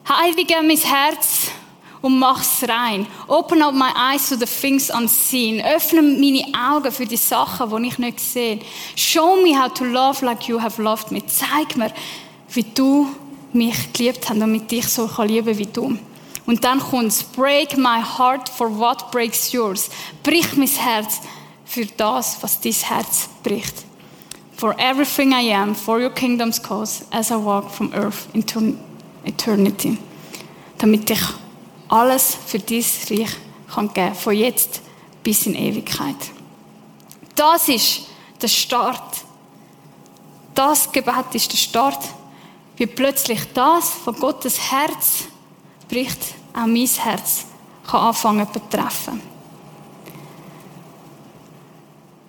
Heilige 0.09 0.57
mein 0.61 0.77
Herz 0.77 1.53
und 2.01 2.19
mach's 2.19 2.65
rein. 2.69 3.07
Open 3.29 3.63
up 3.63 3.73
my 3.73 3.93
eyes 3.97 4.29
to 4.29 4.35
the 4.35 4.45
things 4.45 4.91
unseen. 4.91 5.65
Öffne 5.65 6.03
meine 6.03 6.45
Augen 6.53 6.91
für 6.91 7.07
die 7.07 7.17
Sachen, 7.17 7.71
die 7.81 7.89
ich 7.89 7.99
nicht 7.99 8.19
sehe. 8.19 8.59
Show 8.97 9.37
me 9.37 9.57
how 9.57 9.73
to 9.73 9.85
love 9.85 10.25
like 10.25 10.49
you 10.49 10.61
have 10.61 10.83
loved 10.83 11.13
me. 11.13 11.25
Zeig 11.25 11.77
mir, 11.77 11.93
wie 12.49 12.65
du 12.65 13.07
mich 13.53 13.93
geliebt 13.93 14.29
hast, 14.29 14.41
damit 14.41 14.73
ich 14.73 14.89
so 14.89 15.09
lieben 15.23 15.47
kann 15.47 15.59
wie 15.59 15.67
du. 15.67 15.97
Und 16.45 16.65
dann 16.65 16.81
kommt's. 16.81 17.23
Break 17.23 17.79
my 17.79 18.03
heart 18.03 18.49
for 18.49 18.77
what 18.77 19.13
breaks 19.13 19.53
yours. 19.53 19.91
Brich 20.25 20.57
mein 20.57 20.67
Herz 20.67 21.21
für 21.65 21.87
das, 21.87 22.43
was 22.43 22.61
dein 22.61 22.73
Herz 22.73 23.29
bricht 23.43 23.85
for 24.63 24.79
everything 24.79 25.33
I 25.33 25.51
am, 25.51 25.75
for 25.75 25.99
your 25.99 26.11
kingdom's 26.11 26.61
cause, 26.63 27.05
as 27.11 27.33
I 27.33 27.37
walk 27.37 27.69
from 27.69 27.93
earth 27.95 28.29
into 28.33 28.79
eternity. 29.25 29.99
Damit 30.79 31.11
ich 31.11 31.21
alles 31.89 32.37
für 32.47 32.61
dies 32.61 33.11
Reich 33.11 33.35
kann 33.75 33.93
geben, 33.93 34.15
von 34.15 34.33
jetzt 34.33 34.81
bis 35.25 35.47
in 35.47 35.57
Ewigkeit. 35.57 36.15
Das 37.35 37.69
ist 37.69 38.03
der 38.41 38.47
Start. 38.47 39.25
Das 40.55 40.93
Gebet 40.93 41.35
ist 41.35 41.53
der 41.53 41.59
Start, 41.59 42.05
wie 42.77 42.87
plötzlich 42.87 43.41
das 43.53 43.91
von 43.91 44.15
Gottes 44.15 44.71
Herz 44.71 45.25
bricht, 45.89 46.37
auch 46.53 46.67
mein 46.67 46.87
Herz 46.87 47.47
kann 47.85 48.01
anfangen 48.01 48.47
zu 48.47 48.61
betreffen. 48.61 49.32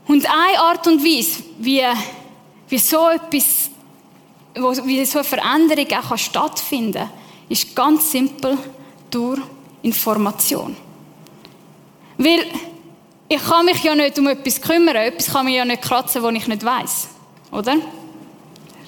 Und 0.08 0.26
eine 0.26 0.60
Art 0.60 0.86
und 0.88 1.04
Weise, 1.04 1.44
wie 1.60 1.84
wie 2.74 2.80
so 2.80 3.08
etwas, 3.08 3.70
wie 4.56 5.06
so 5.06 5.20
eine 5.20 5.24
Veränderung 5.24 5.88
auch 5.92 6.18
stattfinden 6.18 6.94
kann, 6.94 7.10
ist 7.50 7.76
ganz 7.76 8.12
simpel 8.12 8.58
durch 9.12 9.40
Information. 9.84 10.76
Weil 12.18 12.46
ich 13.28 13.44
kann 13.44 13.66
mich 13.66 13.84
ja 13.84 13.94
nicht 13.94 14.18
um 14.18 14.28
etwas 14.28 14.60
kümmern, 14.60 14.96
etwas 14.96 15.32
kann 15.32 15.46
mich 15.46 15.56
ja 15.56 15.66
nicht 15.66 15.84
kratzen, 15.84 16.24
was 16.24 16.34
ich 16.34 16.48
nicht 16.48 16.64
weiß, 16.66 17.08
oder? 17.52 17.76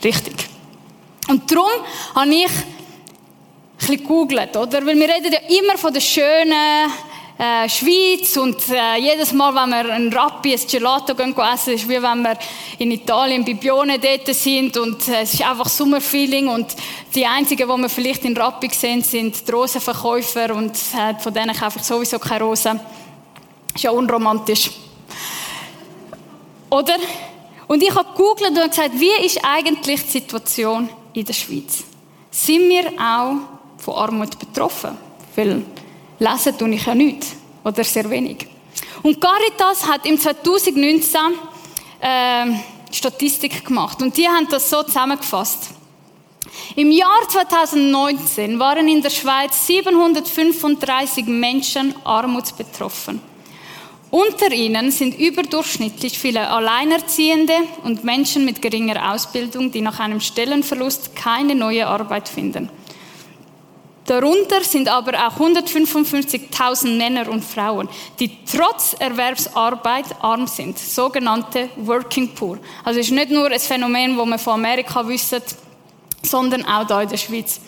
Richtig. 0.03 0.49
Und 1.27 1.51
darum 1.51 1.69
habe 2.15 2.33
ich 2.33 2.45
ein 2.45 3.77
bisschen 3.77 3.97
gegoogelt, 3.97 4.55
oder? 4.57 4.83
Weil 4.83 4.97
wir 4.97 5.09
reden 5.09 5.31
ja 5.31 5.59
immer 5.59 5.77
von 5.77 5.93
den 5.93 6.01
schönen 6.01 6.91
äh, 7.37 7.67
Schweiz 7.67 8.37
und 8.37 8.57
äh, 8.69 8.97
jedes 8.97 9.33
Mal, 9.33 9.53
wenn 9.53 9.69
wir 9.69 9.93
ein 9.93 10.11
Rappi, 10.13 10.53
ein 10.53 10.67
Gelato 10.71 11.13
gehen 11.15 11.35
essen, 11.53 11.73
ist 11.73 11.87
wie 11.89 12.01
wenn 12.01 12.21
wir 12.21 12.37
in 12.79 12.91
Italien 12.91 13.43
bei 13.43 13.55
Bione 13.55 13.99
dort 13.99 14.33
sind 14.33 14.77
und 14.77 15.07
äh, 15.09 15.21
es 15.23 15.33
ist 15.33 15.41
einfach 15.41 15.67
Sommerfeeling 15.67 16.47
und 16.47 16.67
die 17.13 17.25
einzigen, 17.25 17.67
die 17.67 17.81
wir 17.81 17.89
vielleicht 17.89 18.23
in 18.23 18.37
Rappi 18.37 18.69
sehen, 18.71 19.03
sind 19.03 19.45
die 19.45 19.51
Rosenverkäufer 19.51 20.55
und 20.55 20.71
äh, 20.71 21.19
von 21.19 21.33
denen 21.33 21.53
kaufe 21.53 21.79
ich 21.79 21.83
sowieso 21.85 22.19
keine 22.19 22.45
Rosen. 22.45 22.79
Ist 23.73 23.83
ja 23.83 23.91
unromantisch. 23.91 24.71
Oder? 26.69 26.95
Und 27.67 27.83
ich 27.83 27.93
habe 27.93 28.07
gegoogelt 28.11 28.57
und 28.57 28.69
gesagt, 28.69 28.91
wie 28.97 29.25
ist 29.25 29.39
eigentlich 29.43 30.03
die 30.03 30.09
Situation 30.09 30.87
in 31.13 31.25
der 31.25 31.33
Schweiz? 31.33 31.83
Sind 32.31 32.69
wir 32.69 32.91
auch 32.97 33.35
von 33.77 33.95
Armut 33.95 34.39
betroffen? 34.39 34.97
Weil 35.35 35.63
Lesen 36.19 36.57
tue 36.57 36.73
ich 36.75 36.85
ja 36.85 36.95
nicht. 36.95 37.25
Oder 37.63 37.83
sehr 37.83 38.09
wenig. 38.09 38.47
Und 39.03 39.19
Caritas 39.19 39.87
hat 39.87 40.05
im 40.05 40.19
2019 40.19 41.19
äh, 41.99 42.45
Statistik 42.91 43.65
gemacht. 43.65 44.01
Und 44.01 44.15
die 44.15 44.27
haben 44.27 44.47
das 44.49 44.69
so 44.69 44.83
zusammengefasst. 44.83 45.71
Im 46.75 46.91
Jahr 46.91 47.27
2019 47.27 48.59
waren 48.59 48.87
in 48.87 49.01
der 49.01 49.09
Schweiz 49.09 49.67
735 49.67 51.25
Menschen 51.25 51.93
armutsbetroffen. 52.03 53.21
Unter 54.11 54.51
ihnen 54.51 54.91
sind 54.91 55.19
überdurchschnittlich 55.19 56.17
viele 56.17 56.49
Alleinerziehende 56.49 57.53
und 57.83 58.03
Menschen 58.03 58.45
mit 58.45 58.61
geringer 58.61 59.11
Ausbildung, 59.13 59.71
die 59.71 59.81
nach 59.81 59.99
einem 59.99 60.21
Stellenverlust 60.21 61.15
keine 61.15 61.55
neue 61.55 61.87
Arbeit 61.87 62.29
finden. 62.29 62.69
Darunter 64.05 64.63
sind 64.63 64.87
aber 64.87 65.13
auch 65.13 65.39
155.000 65.39 66.95
Männer 66.95 67.27
und 67.27 67.43
Frauen, 67.43 67.89
die 68.19 68.37
trotz 68.45 68.95
Erwerbsarbeit 68.99 70.05
arm 70.21 70.45
sind, 70.45 70.77
sogenannte 70.77 71.69
Working 71.77 72.35
Poor. 72.35 72.59
Also 72.83 72.99
ist 72.99 73.11
nicht 73.11 73.31
nur 73.31 73.49
ein 73.49 73.59
Phänomen, 73.59 74.15
das 74.15 74.27
man 74.27 74.37
von 74.39 74.53
Amerika 74.53 75.07
wissen, 75.07 75.41
sondern 76.21 76.65
auch 76.65 76.85
da 76.85 77.01
in 77.01 77.09
der 77.09 77.17
Schweiz. 77.17 77.59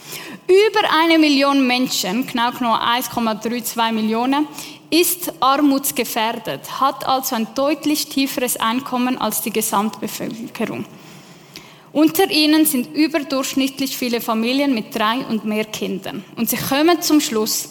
Über 0.48 0.88
eine 1.02 1.18
Million 1.18 1.66
Menschen, 1.66 2.28
genau 2.28 2.52
genommen 2.52 2.82
1,32 2.82 3.92
Millionen, 3.92 4.48
ist 4.90 5.34
armutsgefährdet, 5.40 6.80
hat 6.80 7.06
also 7.08 7.36
ein 7.36 7.48
deutlich 7.56 8.08
tieferes 8.08 8.58
Einkommen 8.58 9.18
als 9.18 9.42
die 9.42 9.52
Gesamtbevölkerung. 9.52 10.86
Unter 11.98 12.30
ihnen 12.30 12.64
sind 12.68 12.96
überdurchschnittlich 12.96 13.98
viele 13.98 14.22
Familien 14.22 14.72
mit 14.76 14.94
drei 14.94 15.26
und 15.26 15.46
mehr 15.46 15.66
Kindern. 15.66 16.24
Und 16.36 16.48
sie 16.48 16.56
kommen 16.56 17.02
zum 17.02 17.20
Schluss, 17.20 17.70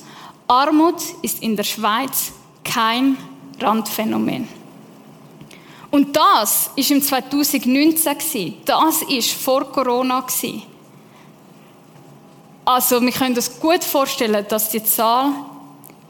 Armut 0.49 1.01
ist 1.23 1.45
in 1.45 1.55
der 1.55 1.63
Schweiz 1.63 2.33
kein 2.65 3.17
Randphänomen. 3.61 4.49
Und 5.93 6.17
das 6.17 6.73
ist 6.75 6.91
im 6.91 7.03
2019 7.03 8.55
Das 8.65 9.03
ist 9.03 9.31
vor 9.31 9.71
Corona 9.71 10.27
Also 12.65 13.01
wir 13.01 13.13
können 13.13 13.37
uns 13.37 13.61
gut 13.61 13.85
vorstellen, 13.85 14.45
dass 14.49 14.71
die 14.71 14.83
Zahl 14.83 15.35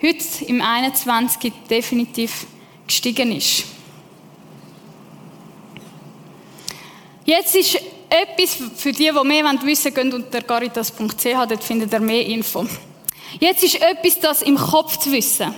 heute 0.02 0.44
im 0.46 0.62
21 0.62 1.52
definitiv 1.68 2.46
gestiegen 2.86 3.36
ist. 3.36 3.66
Jetzt 7.26 7.56
ist 7.56 7.78
etwas 8.08 8.56
für 8.76 8.92
die, 8.92 9.10
die 9.10 9.26
mehr 9.26 9.44
wissen 9.62 9.96
wollen, 9.96 10.10
gehen 10.10 10.24
unter 10.24 10.42
caritas.ch, 10.42 11.24
dort 11.24 11.64
findet 11.64 11.92
ihr 11.92 12.00
mehr 12.00 12.24
Info. 12.26 12.66
Jetzt 13.40 13.64
ist 13.64 13.80
etwas, 13.80 14.20
das 14.20 14.42
im 14.42 14.56
Kopf 14.56 14.98
zu 14.98 15.12
wissen. 15.12 15.54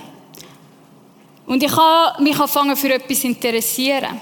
Und 1.45 1.63
ich 1.63 1.71
kann 1.71 2.23
mich 2.23 2.39
anfangen 2.39 2.75
für 2.75 2.93
etwas 2.93 3.23
interessieren. 3.23 4.19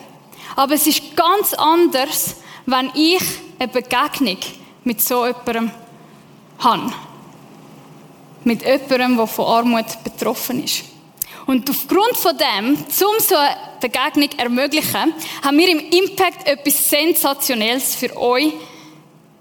Aber 0.55 0.73
es 0.73 0.87
ist 0.87 1.15
ganz 1.15 1.53
anders, 1.53 2.37
wenn 2.65 2.89
ich 2.95 3.21
eine 3.59 3.67
Begegnung 3.67 4.37
mit 4.83 5.01
so 5.01 5.25
jemandem 5.25 5.71
habe. 6.59 6.93
Mit 8.43 8.61
jemandem, 8.61 9.17
der 9.17 9.27
von 9.27 9.45
Armut 9.45 10.03
betroffen 10.03 10.63
ist. 10.63 10.83
Und 11.45 11.69
aufgrund 11.69 12.15
von 12.17 12.37
dem, 12.37 12.75
um 12.75 13.19
so 13.19 13.35
eine 13.35 13.55
Begegnung 13.79 14.29
ermöglichen, 14.37 15.13
haben 15.43 15.57
wir 15.57 15.69
im 15.69 15.79
Impact 15.79 16.47
etwas 16.47 16.89
Sensationelles 16.89 17.95
für 17.95 18.15
euch 18.17 18.53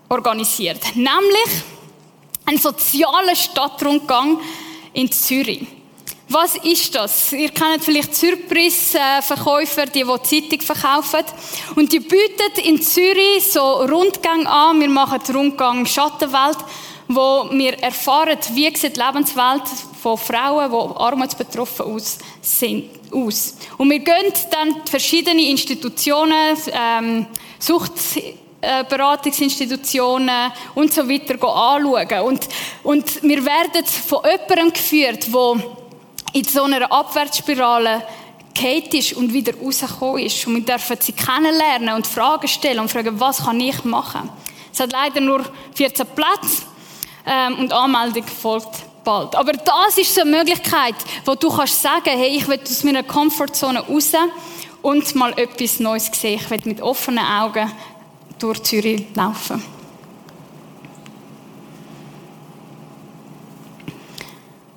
organisiert. 0.09 0.81
Nämlich 0.95 1.63
einen 2.45 2.59
sozialen 2.59 3.35
Stadtrundgang 3.35 4.41
in 4.93 5.11
Zürich. 5.11 5.67
Was 6.29 6.57
ist 6.57 6.95
das? 6.95 7.33
Ihr 7.33 7.51
kennt 7.51 7.85
vielleicht 7.85 8.15
Surprise-Verkäufer, 8.15 9.87
die, 9.87 10.05
die 10.05 10.23
Zeitung 10.23 10.61
verkaufen. 10.61 11.25
Und 11.77 11.93
die 11.93 12.01
bieten 12.01 12.61
in 12.65 12.83
Zürich 12.83 13.45
so 13.49 13.61
Rundgänge 13.61 14.49
an. 14.49 14.81
Wir 14.81 14.89
machen 14.89 15.21
den 15.27 15.37
Rundgang 15.37 15.87
Schattenwelt 15.87 16.59
wo 17.09 17.49
wir 17.51 17.79
erfahren, 17.83 18.39
wie 18.53 18.75
sieht 18.77 18.97
die 18.97 19.01
Lebenswelt 19.01 19.63
von 20.01 20.19
Frauen, 20.19 20.71
die 20.71 20.99
armutsbetroffen 20.99 21.87
aus 21.87 22.19
sind, 22.41 22.96
aus. 23.13 23.57
Und 23.79 23.91
wir 23.91 24.01
gehen 24.01 24.33
dann 24.51 24.83
verschiedene 24.87 25.43
Institutionen, 25.43 26.57
ähm, 26.73 27.27
Suchtberatungsinstitutionen 27.59 30.53
und 30.75 30.93
so 30.93 31.09
weiter 31.09 31.43
anschauen. 31.43 32.27
Und, 32.27 32.47
und 32.83 33.23
wir 33.23 33.43
werden 33.45 33.87
von 33.87 34.19
jemandem 34.25 34.73
geführt, 34.73 35.29
der 35.33 35.55
in 36.33 36.43
so 36.45 36.65
einer 36.65 36.93
Abwärtsspirale 36.93 38.03
Kate 38.55 38.97
ist 38.97 39.13
und 39.13 39.33
wieder 39.33 39.55
rausgekommen 39.57 40.25
ist. 40.25 40.45
Und 40.47 40.55
wir 40.55 40.63
dürfen 40.63 40.97
sie 41.01 41.13
kennenlernen 41.13 41.95
und 41.95 42.07
Fragen 42.07 42.49
stellen 42.49 42.81
und 42.81 42.91
fragen, 42.91 43.21
was 43.21 43.45
kann 43.45 43.61
ich 43.61 43.85
machen? 43.85 44.31
Es 44.73 44.81
hat 44.81 44.93
leider 44.93 45.21
nur 45.21 45.45
14 45.75 46.07
Plätze 46.07 46.63
ähm, 47.27 47.59
und 47.59 47.71
Anmeldung 47.73 48.25
folgt 48.25 48.86
bald. 49.07 49.35
Aber 49.37 49.53
das 49.53 49.97
ist 49.97 50.15
so 50.15 50.23
eine 50.23 50.31
Möglichkeit, 50.31 50.97
wo 51.25 51.35
du 51.35 51.49
kannst 51.49 51.81
sagen, 51.81 52.11
hey, 52.11 52.37
ich 52.37 52.47
will 52.49 52.61
aus 52.61 52.85
meiner 52.85 53.05
Komfortzone 53.05 53.81
raus 53.81 54.13
und 54.83 55.15
mal 55.15 55.33
etwas 55.39 55.81
Neues 55.81 56.11
sehen. 56.13 56.41
Ich 56.43 56.51
will 56.51 56.61
mit 56.65 56.83
offenen 56.83 57.25
Augen 57.25 57.71
durch 58.39 58.63
Zürich 58.65 59.07
laufen. 59.15 59.63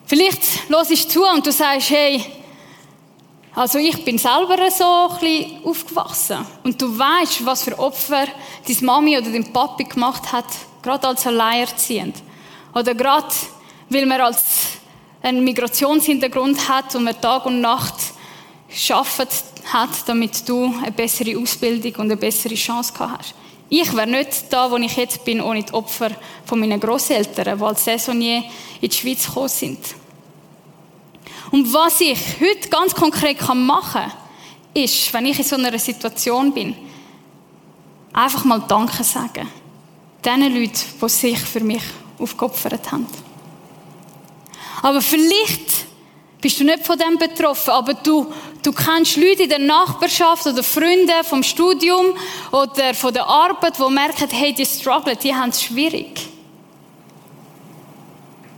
Vielleicht 0.05 0.69
hörst 0.69 0.89
du 0.89 0.95
zu 0.95 1.23
und 1.23 1.45
du 1.45 1.51
sagst, 1.51 1.89
hey, 1.89 2.23
also 3.53 3.77
ich 3.77 4.03
bin 4.05 4.17
selber 4.17 4.57
so 4.71 4.85
ein 5.21 5.59
aufgewachsen. 5.63 6.45
Und 6.63 6.81
du 6.81 6.97
weißt, 6.97 7.45
was 7.45 7.63
für 7.63 7.77
Opfer 7.77 8.25
deine 8.67 8.81
Mami 8.81 9.17
oder 9.17 9.29
dein 9.29 9.51
Papi 9.51 9.83
gemacht 9.83 10.31
hat, 10.31 10.45
gerade 10.81 11.07
als 11.07 11.27
Alleinerziehend. 11.27 12.15
Oder 12.73 12.95
gerade, 12.95 13.27
weil 13.89 14.06
man 14.06 14.21
als 14.21 14.43
einen 15.21 15.43
Migrationshintergrund 15.43 16.69
hat 16.69 16.95
und 16.95 17.04
man 17.04 17.19
Tag 17.19 17.45
und 17.45 17.62
Nacht 17.62 17.95
geschafft 18.69 19.28
hat, 19.65 19.89
damit 20.06 20.47
du 20.47 20.73
eine 20.82 20.91
bessere 20.91 21.38
Ausbildung 21.38 21.93
und 21.95 22.12
eine 22.12 22.17
bessere 22.17 22.56
Chance 22.56 22.93
gehabt 22.93 23.19
hast. 23.19 23.36
Ich 23.69 23.95
wäre 23.95 24.08
nicht 24.08 24.52
da, 24.52 24.69
wo 24.71 24.78
ich 24.78 24.95
jetzt 24.95 25.23
bin, 25.23 25.41
ohne 25.41 25.63
die 25.63 25.73
Opfer 25.73 26.10
von 26.45 26.60
meinen 26.60 26.80
Großeltern, 26.80 27.58
die 27.58 27.63
als 27.63 27.86
Saisonier 27.86 28.43
in 28.82 28.89
die 28.89 28.95
Schweiz 28.95 29.28
gekommen 29.28 29.49
sind. 29.49 29.80
Und 31.52 31.71
was 31.71 32.02
ich 32.02 32.17
heute 32.39 32.69
ganz 32.69 32.95
konkret 32.95 33.41
machen 33.54 34.02
kann, 34.02 34.12
ist, 34.73 35.13
wenn 35.13 35.25
ich 35.25 35.38
in 35.38 35.45
so 35.45 35.56
einer 35.56 35.78
Situation 35.78 36.52
bin, 36.54 36.75
einfach 38.13 38.43
mal 38.45 38.63
Danke 38.67 39.04
sagen. 39.04 39.47
Den 40.23 40.41
Leuten, 40.41 40.80
die 41.02 41.10
sich 41.10 41.39
für 41.39 41.62
mich 41.62 41.84
aufgeopfert 42.17 42.91
haben. 42.91 43.08
Aber 44.81 45.01
vielleicht 45.01 45.85
bist 46.41 46.59
du 46.59 46.63
nicht 46.63 46.85
von 46.85 46.97
dem 46.97 47.17
betroffen, 47.17 47.71
aber 47.71 47.93
du, 47.93 48.31
du 48.63 48.71
kennst 48.71 49.17
Leute 49.17 49.43
in 49.43 49.49
der 49.49 49.59
Nachbarschaft 49.59 50.47
oder 50.47 50.63
Freunde 50.63 51.13
vom 51.23 51.43
Studium 51.43 52.15
oder 52.51 52.93
von 52.93 53.13
der 53.13 53.27
Arbeit, 53.27 53.77
die 53.77 53.91
merken, 53.91 54.27
hey, 54.31 54.53
die 54.53 54.65
strugglen, 54.65 55.17
die 55.21 55.35
haben 55.35 55.49
es 55.49 55.63
schwierig. 55.63 56.27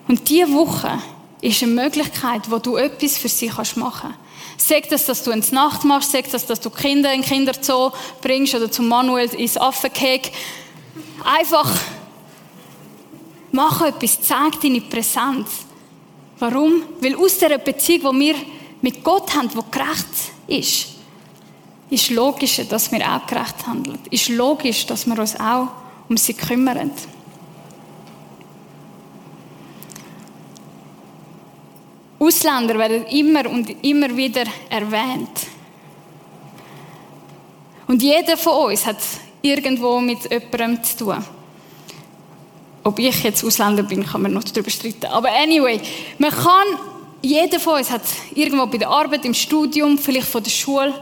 Und 0.08 0.28
diese 0.30 0.52
Woche 0.54 1.00
ist 1.42 1.64
eine 1.64 1.72
Möglichkeit, 1.72 2.50
wo 2.52 2.60
du 2.60 2.76
etwas 2.76 3.18
für 3.18 3.30
sie 3.30 3.50
machen 3.50 3.74
kannst. 3.76 4.18
Sag 4.58 4.90
das, 4.90 5.06
dass 5.06 5.24
du 5.24 5.32
ins 5.32 5.52
Nacht 5.52 5.84
machst, 5.86 6.12
sag 6.12 6.30
das, 6.30 6.46
dass 6.46 6.60
du 6.60 6.70
Kinder 6.70 7.12
in 7.14 7.22
den 7.22 7.28
Kinderzoo 7.28 7.92
bringst 8.22 8.54
oder 8.54 8.70
zum 8.70 8.88
Manuel 8.88 9.34
ins 9.34 9.58
Affenkeg. 9.58 10.32
Einfach 11.24 11.72
mach 13.52 13.82
etwas, 13.82 14.22
zeig 14.22 14.62
deine 14.62 14.82
Präsenz. 14.82 15.50
Warum? 16.42 16.82
Weil 17.00 17.16
aus 17.18 17.38
dieser 17.38 17.60
Beziehung, 17.60 18.20
die 18.20 18.26
wir 18.26 18.36
mit 18.82 19.04
Gott 19.04 19.32
haben, 19.36 19.48
die 19.48 19.60
gerecht 19.70 20.32
ist, 20.48 20.88
ist 21.92 22.10
logisch, 22.10 22.60
dass 22.68 22.92
wir 22.92 23.00
auch 23.08 23.28
gerecht 23.28 23.68
handeln. 23.68 24.00
Ist 24.10 24.28
logisch, 24.30 24.88
dass 24.88 25.06
wir 25.06 25.20
uns 25.20 25.40
auch 25.40 25.68
um 26.10 26.18
sie 26.18 26.34
kümmern. 26.34 26.90
Ausländer 32.18 32.76
werden 32.76 33.06
immer 33.06 33.48
und 33.48 33.84
immer 33.84 34.18
wieder 34.18 34.46
erwähnt. 34.68 35.46
Und 37.86 38.02
jeder 38.02 38.36
von 38.36 38.72
uns 38.72 38.84
hat 38.88 38.98
irgendwo 39.44 40.00
mit 40.00 40.24
jemandem 40.24 40.84
zu 40.84 40.98
tun. 40.98 41.24
Ob 42.84 42.98
ich 43.00 43.24
jetzt 43.24 43.44
Ausländer 43.44 43.84
bin, 43.84 44.06
kann 44.06 44.24
man 44.24 44.34
noch 44.34 44.44
darüber 44.44 44.72
streiten. 44.72 45.06
Aber 45.06 45.30
anyway, 45.32 45.80
man 46.18 46.32
kann, 46.32 46.68
jeder 47.22 47.60
von 47.60 47.76
uns 47.76 47.92
hat 47.92 48.02
irgendwo 48.34 48.66
bei 48.66 48.78
der 48.78 48.90
Arbeit, 48.90 49.26
im 49.26 49.34
Studium, 49.34 49.98
vielleicht 49.98 50.28
von 50.28 50.44
der 50.44 50.50
Schule, 50.50 50.94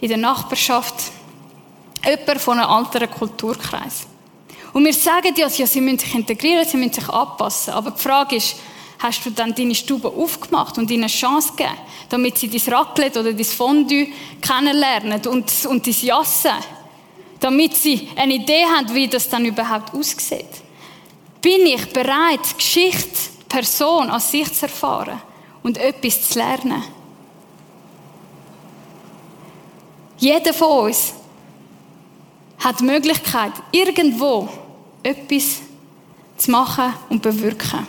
in 0.00 0.08
der 0.08 0.16
Nachbarschaft, 0.16 0.94
jemand 2.04 2.40
von 2.40 2.58
einem 2.58 2.70
anderen 2.70 3.10
Kulturkreis. 3.10 4.06
Und 4.72 4.84
wir 4.86 4.94
sagen 4.94 5.34
ja, 5.36 5.48
sie 5.48 5.80
müssen 5.80 5.98
sich 5.98 6.14
integrieren, 6.14 6.66
sie 6.66 6.78
müssen 6.78 6.94
sich 6.94 7.08
anpassen. 7.08 7.74
Aber 7.74 7.90
die 7.90 8.00
Frage 8.00 8.36
ist, 8.36 8.56
hast 8.98 9.26
du 9.26 9.30
dann 9.30 9.54
deine 9.54 9.74
Stube 9.74 10.08
aufgemacht 10.08 10.78
und 10.78 10.90
ihnen 10.90 11.04
eine 11.04 11.12
Chance 11.12 11.52
gegeben, 11.56 11.76
damit 12.08 12.38
sie 12.38 12.48
dein 12.48 12.74
Raclette 12.74 13.20
oder 13.20 13.32
dein 13.32 13.44
Fondue 13.44 14.08
kennenlernen 14.40 15.20
und, 15.26 15.66
und 15.66 15.86
dein 15.86 15.94
Jassen, 16.00 16.52
damit 17.40 17.74
sie 17.74 18.08
eine 18.16 18.34
Idee 18.34 18.64
haben, 18.64 18.94
wie 18.94 19.08
das 19.08 19.28
dann 19.28 19.44
überhaupt 19.44 19.92
aussieht. 19.92 20.61
Bin 21.42 21.66
ich 21.66 21.92
bereit, 21.92 22.56
Geschichte, 22.56 23.30
Person 23.48 24.08
an 24.08 24.20
sich 24.20 24.50
zu 24.54 24.66
erfahren 24.66 25.20
und 25.64 25.76
etwas 25.76 26.30
zu 26.30 26.38
lernen? 26.38 26.84
Jeder 30.18 30.54
von 30.54 30.86
uns 30.86 31.14
hat 32.60 32.78
die 32.78 32.84
Möglichkeit, 32.84 33.52
irgendwo 33.72 34.48
etwas 35.02 35.62
zu 36.36 36.50
machen 36.52 36.94
und 37.08 37.20
bewirken. 37.20 37.88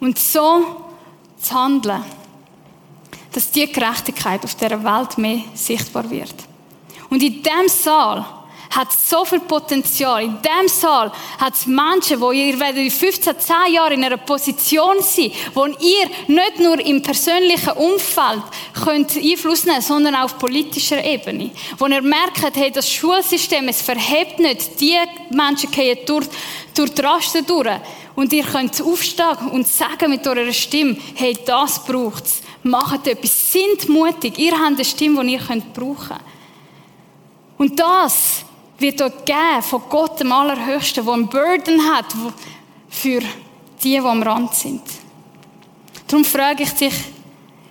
Und 0.00 0.18
so 0.18 0.86
zu 1.38 1.54
handeln, 1.54 2.02
dass 3.32 3.50
die 3.50 3.70
Gerechtigkeit 3.70 4.42
auf 4.44 4.54
der 4.54 4.82
Welt 4.82 5.18
mehr 5.18 5.42
sichtbar 5.52 6.08
wird. 6.08 6.34
Und 7.10 7.22
in 7.22 7.42
dem 7.42 7.68
Saal 7.68 8.24
hat 8.70 8.92
so 8.92 9.24
viel 9.24 9.40
Potenzial. 9.40 10.22
In 10.22 10.38
dem 10.42 10.68
Saal 10.68 11.10
hat 11.38 11.54
es 11.54 11.66
Menschen, 11.66 12.20
wo 12.20 12.30
ihr 12.30 12.58
werdet 12.58 12.84
in 12.84 12.90
15, 12.90 13.38
10 13.38 13.54
Jahren 13.72 13.94
in 13.94 14.04
einer 14.04 14.16
Position 14.16 14.96
sein, 15.00 15.32
wo 15.54 15.66
ihr 15.66 16.08
nicht 16.28 16.60
nur 16.60 16.78
im 16.78 17.02
persönlichen 17.02 17.72
Umfeld 17.72 18.42
könnt 18.84 19.16
Einfluss 19.16 19.64
nehmen, 19.64 19.82
sondern 19.82 20.14
auch 20.14 20.24
auf 20.24 20.38
politischer 20.38 21.04
Ebene. 21.04 21.50
Wo 21.78 21.86
ihr 21.86 22.00
merkt, 22.00 22.40
hey, 22.54 22.70
das 22.70 22.90
Schulsystem, 22.90 23.66
es 23.68 23.82
verhebt 23.82 24.38
nicht. 24.38 24.80
Die 24.80 24.96
Menschen 25.30 25.70
gehen 25.70 25.98
durch, 26.06 26.26
durch 26.74 26.94
die 26.94 27.02
Rasten 27.02 27.44
durch. 27.44 27.68
Und 28.14 28.32
ihr 28.32 28.44
könnt 28.44 28.80
aufstehen 28.80 29.48
und 29.50 29.66
sagen 29.66 30.10
mit 30.10 30.26
eurer 30.26 30.52
Stimme, 30.52 30.96
hey, 31.14 31.36
das 31.44 31.84
braucht's. 31.84 32.42
Macht 32.62 33.06
etwas. 33.06 33.52
Sind 33.52 33.88
mutig. 33.88 34.38
Ihr 34.38 34.52
habt 34.52 34.74
eine 34.74 34.84
Stimme, 34.84 35.24
die 35.24 35.32
ihr 35.32 35.40
könnt 35.40 35.72
brauchen. 35.72 36.18
Und 37.56 37.78
das 37.78 38.44
wird 38.80 39.02
euch 39.02 39.24
geben 39.24 39.62
von 39.62 39.82
Gott, 39.88 40.20
dem 40.20 40.32
Allerhöchsten, 40.32 41.04
der 41.04 41.14
einen 41.14 41.28
Burden 41.28 41.80
hat 41.92 42.06
für 42.88 43.20
die, 43.20 43.26
die 43.82 43.98
am 43.98 44.22
Rand 44.22 44.54
sind. 44.54 44.82
Darum 46.06 46.24
frage 46.24 46.62
ich 46.62 46.72
dich 46.72 46.94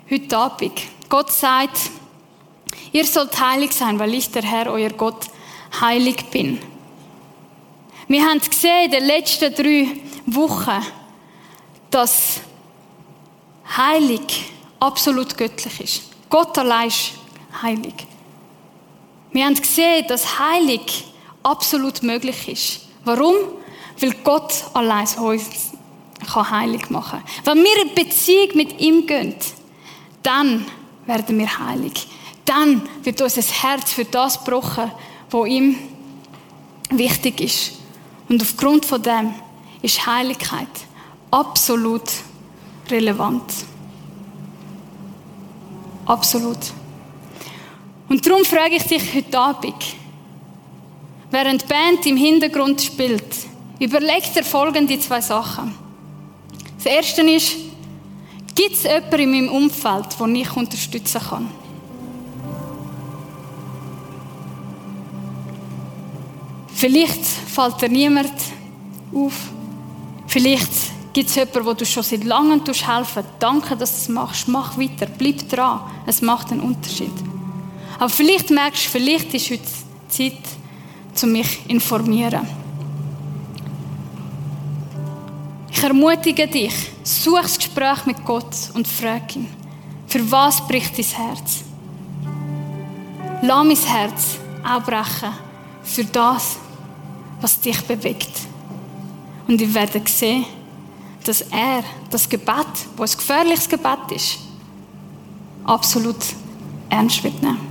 heute 0.10 0.38
Abend. 0.38 0.82
Gott 1.10 1.32
sagt, 1.32 1.78
ihr 2.92 3.06
sollt 3.06 3.40
heilig 3.40 3.72
sein, 3.74 4.00
weil 4.00 4.14
ich 4.14 4.32
der 4.32 4.44
Herr, 4.44 4.72
euer 4.72 4.92
Gott, 4.92 5.26
heilig 5.82 6.26
bin. 6.32 6.60
Wir 8.08 8.26
haben 8.26 8.40
gesehen 8.40 8.86
in 8.86 8.92
den 8.92 9.06
letzten 9.06 9.54
drei 9.54 9.88
Wochen, 10.26 10.84
dass 11.92 12.42
heilig 13.78 14.52
absolut 14.80 15.38
göttlich 15.38 15.82
ist. 15.82 16.04
Gott 16.30 16.58
allein 16.58 16.88
ist 16.88 17.14
heilig. 17.62 18.09
Wir 19.32 19.46
haben 19.46 19.56
gesehen, 19.56 20.06
dass 20.08 20.40
heilig 20.40 21.06
absolut 21.44 22.04
möglich 22.04 22.48
ist. 22.48 22.88
Warum? 23.06 23.36
Weil 24.00 24.14
Gott 24.24 24.54
allein 24.74 25.08
uns 25.20 25.72
kann 26.32 26.50
heilig 26.50 26.90
machen 26.90 27.22
kann. 27.22 27.58
Wenn 27.58 27.64
wir 27.64 27.84
in 27.84 27.96
Beziehung 27.96 28.50
mit 28.56 28.80
ihm 28.80 29.06
gehen, 29.06 29.36
dann 30.24 30.66
werden 31.06 31.38
wir 31.38 31.60
heilig. 31.60 32.08
Dann 32.46 32.82
wird 33.04 33.22
unser 33.22 33.42
Herz 33.42 33.94
für 33.94 34.06
das 34.06 34.44
gebrochen, 34.44 34.92
was 35.30 35.48
ihm 35.48 35.78
wichtig 36.90 37.40
ist. 37.42 37.74
Und 38.28 38.42
aufgrund 38.42 38.86
von 38.86 39.02
dem 39.02 39.34
ist 39.82 40.06
Heiligkeit 40.06 40.68
absolut 41.32 42.10
relevant. 42.90 43.44
Absolut. 46.06 46.58
Und 48.10 48.26
darum 48.26 48.44
frage 48.44 48.76
ich 48.76 48.84
dich 48.84 49.14
heute 49.14 49.40
Abend, 49.40 49.76
während 51.30 51.62
die 51.62 51.68
Band 51.68 52.06
im 52.06 52.18
Hintergrund 52.18 52.82
spielt, 52.82 53.50
Überleg 53.80 54.34
dir 54.34 54.44
folgende 54.44 55.00
zwei 55.00 55.22
Sachen. 55.22 55.74
Das 56.76 56.86
erste 56.86 57.22
ist, 57.22 57.56
gibt 58.54 58.74
es 58.74 58.84
jemanden 58.84 59.20
in 59.20 59.32
meinem 59.32 59.50
Umfeld, 59.50 60.20
den 60.20 60.36
ich 60.36 60.56
unterstützen 60.56 61.22
kann? 61.22 61.50
Vielleicht 66.74 67.26
fällt 67.26 67.82
dir 67.82 67.90
niemand 67.90 68.34
auf. 69.14 69.34
Vielleicht 70.28 70.70
gibt 71.14 71.30
es 71.30 71.36
jemanden, 71.36 71.66
wo 71.66 71.74
du 71.74 71.86
schon 71.86 72.04
seit 72.04 72.26
langem 72.26 72.64
helfen 72.66 73.24
Danke, 73.40 73.78
dass 73.78 73.92
du 73.92 73.98
es 73.98 74.10
machst. 74.10 74.48
Mach 74.50 74.78
weiter. 74.78 75.06
Bleib 75.06 75.48
dran. 75.48 75.82
Es 76.06 76.22
macht 76.22 76.52
einen 76.52 76.62
Unterschied. 76.62 77.12
Aber 78.00 78.10
vielleicht 78.10 78.50
merkst 78.50 78.86
du, 78.86 78.90
vielleicht 78.92 79.34
ist 79.34 79.52
heute 79.52 79.62
Zeit, 80.08 80.34
um 81.22 81.32
mich 81.34 81.62
zu 81.64 81.70
informieren. 81.70 82.48
Ich 85.70 85.84
ermutige 85.84 86.48
dich, 86.48 86.74
such 87.04 87.42
das 87.42 87.58
Gespräch 87.58 88.06
mit 88.06 88.24
Gott 88.24 88.56
und 88.74 88.88
frag 88.88 89.36
ihn, 89.36 89.48
für 90.08 90.32
was 90.32 90.66
bricht 90.66 90.98
dein 90.98 91.06
Herz? 91.06 91.64
Lass 93.42 93.66
mein 93.66 93.78
Herz 93.78 94.38
auch 94.64 94.84
brechen 94.84 95.34
für 95.84 96.06
das, 96.06 96.58
was 97.42 97.60
dich 97.60 97.82
bewegt. 97.82 98.32
Und 99.48 99.62
ich 99.62 99.74
werde 99.74 100.02
sehen, 100.06 100.46
dass 101.26 101.42
er 101.42 101.84
das 102.10 102.28
Gebet, 102.30 102.68
was 102.96 103.16
ein 103.16 103.18
gefährliches 103.18 103.68
Gebet 103.68 104.12
ist, 104.12 104.40
absolut 105.66 106.18
ernst 106.90 107.24
wird 107.24 107.42
nehmen. 107.42 107.69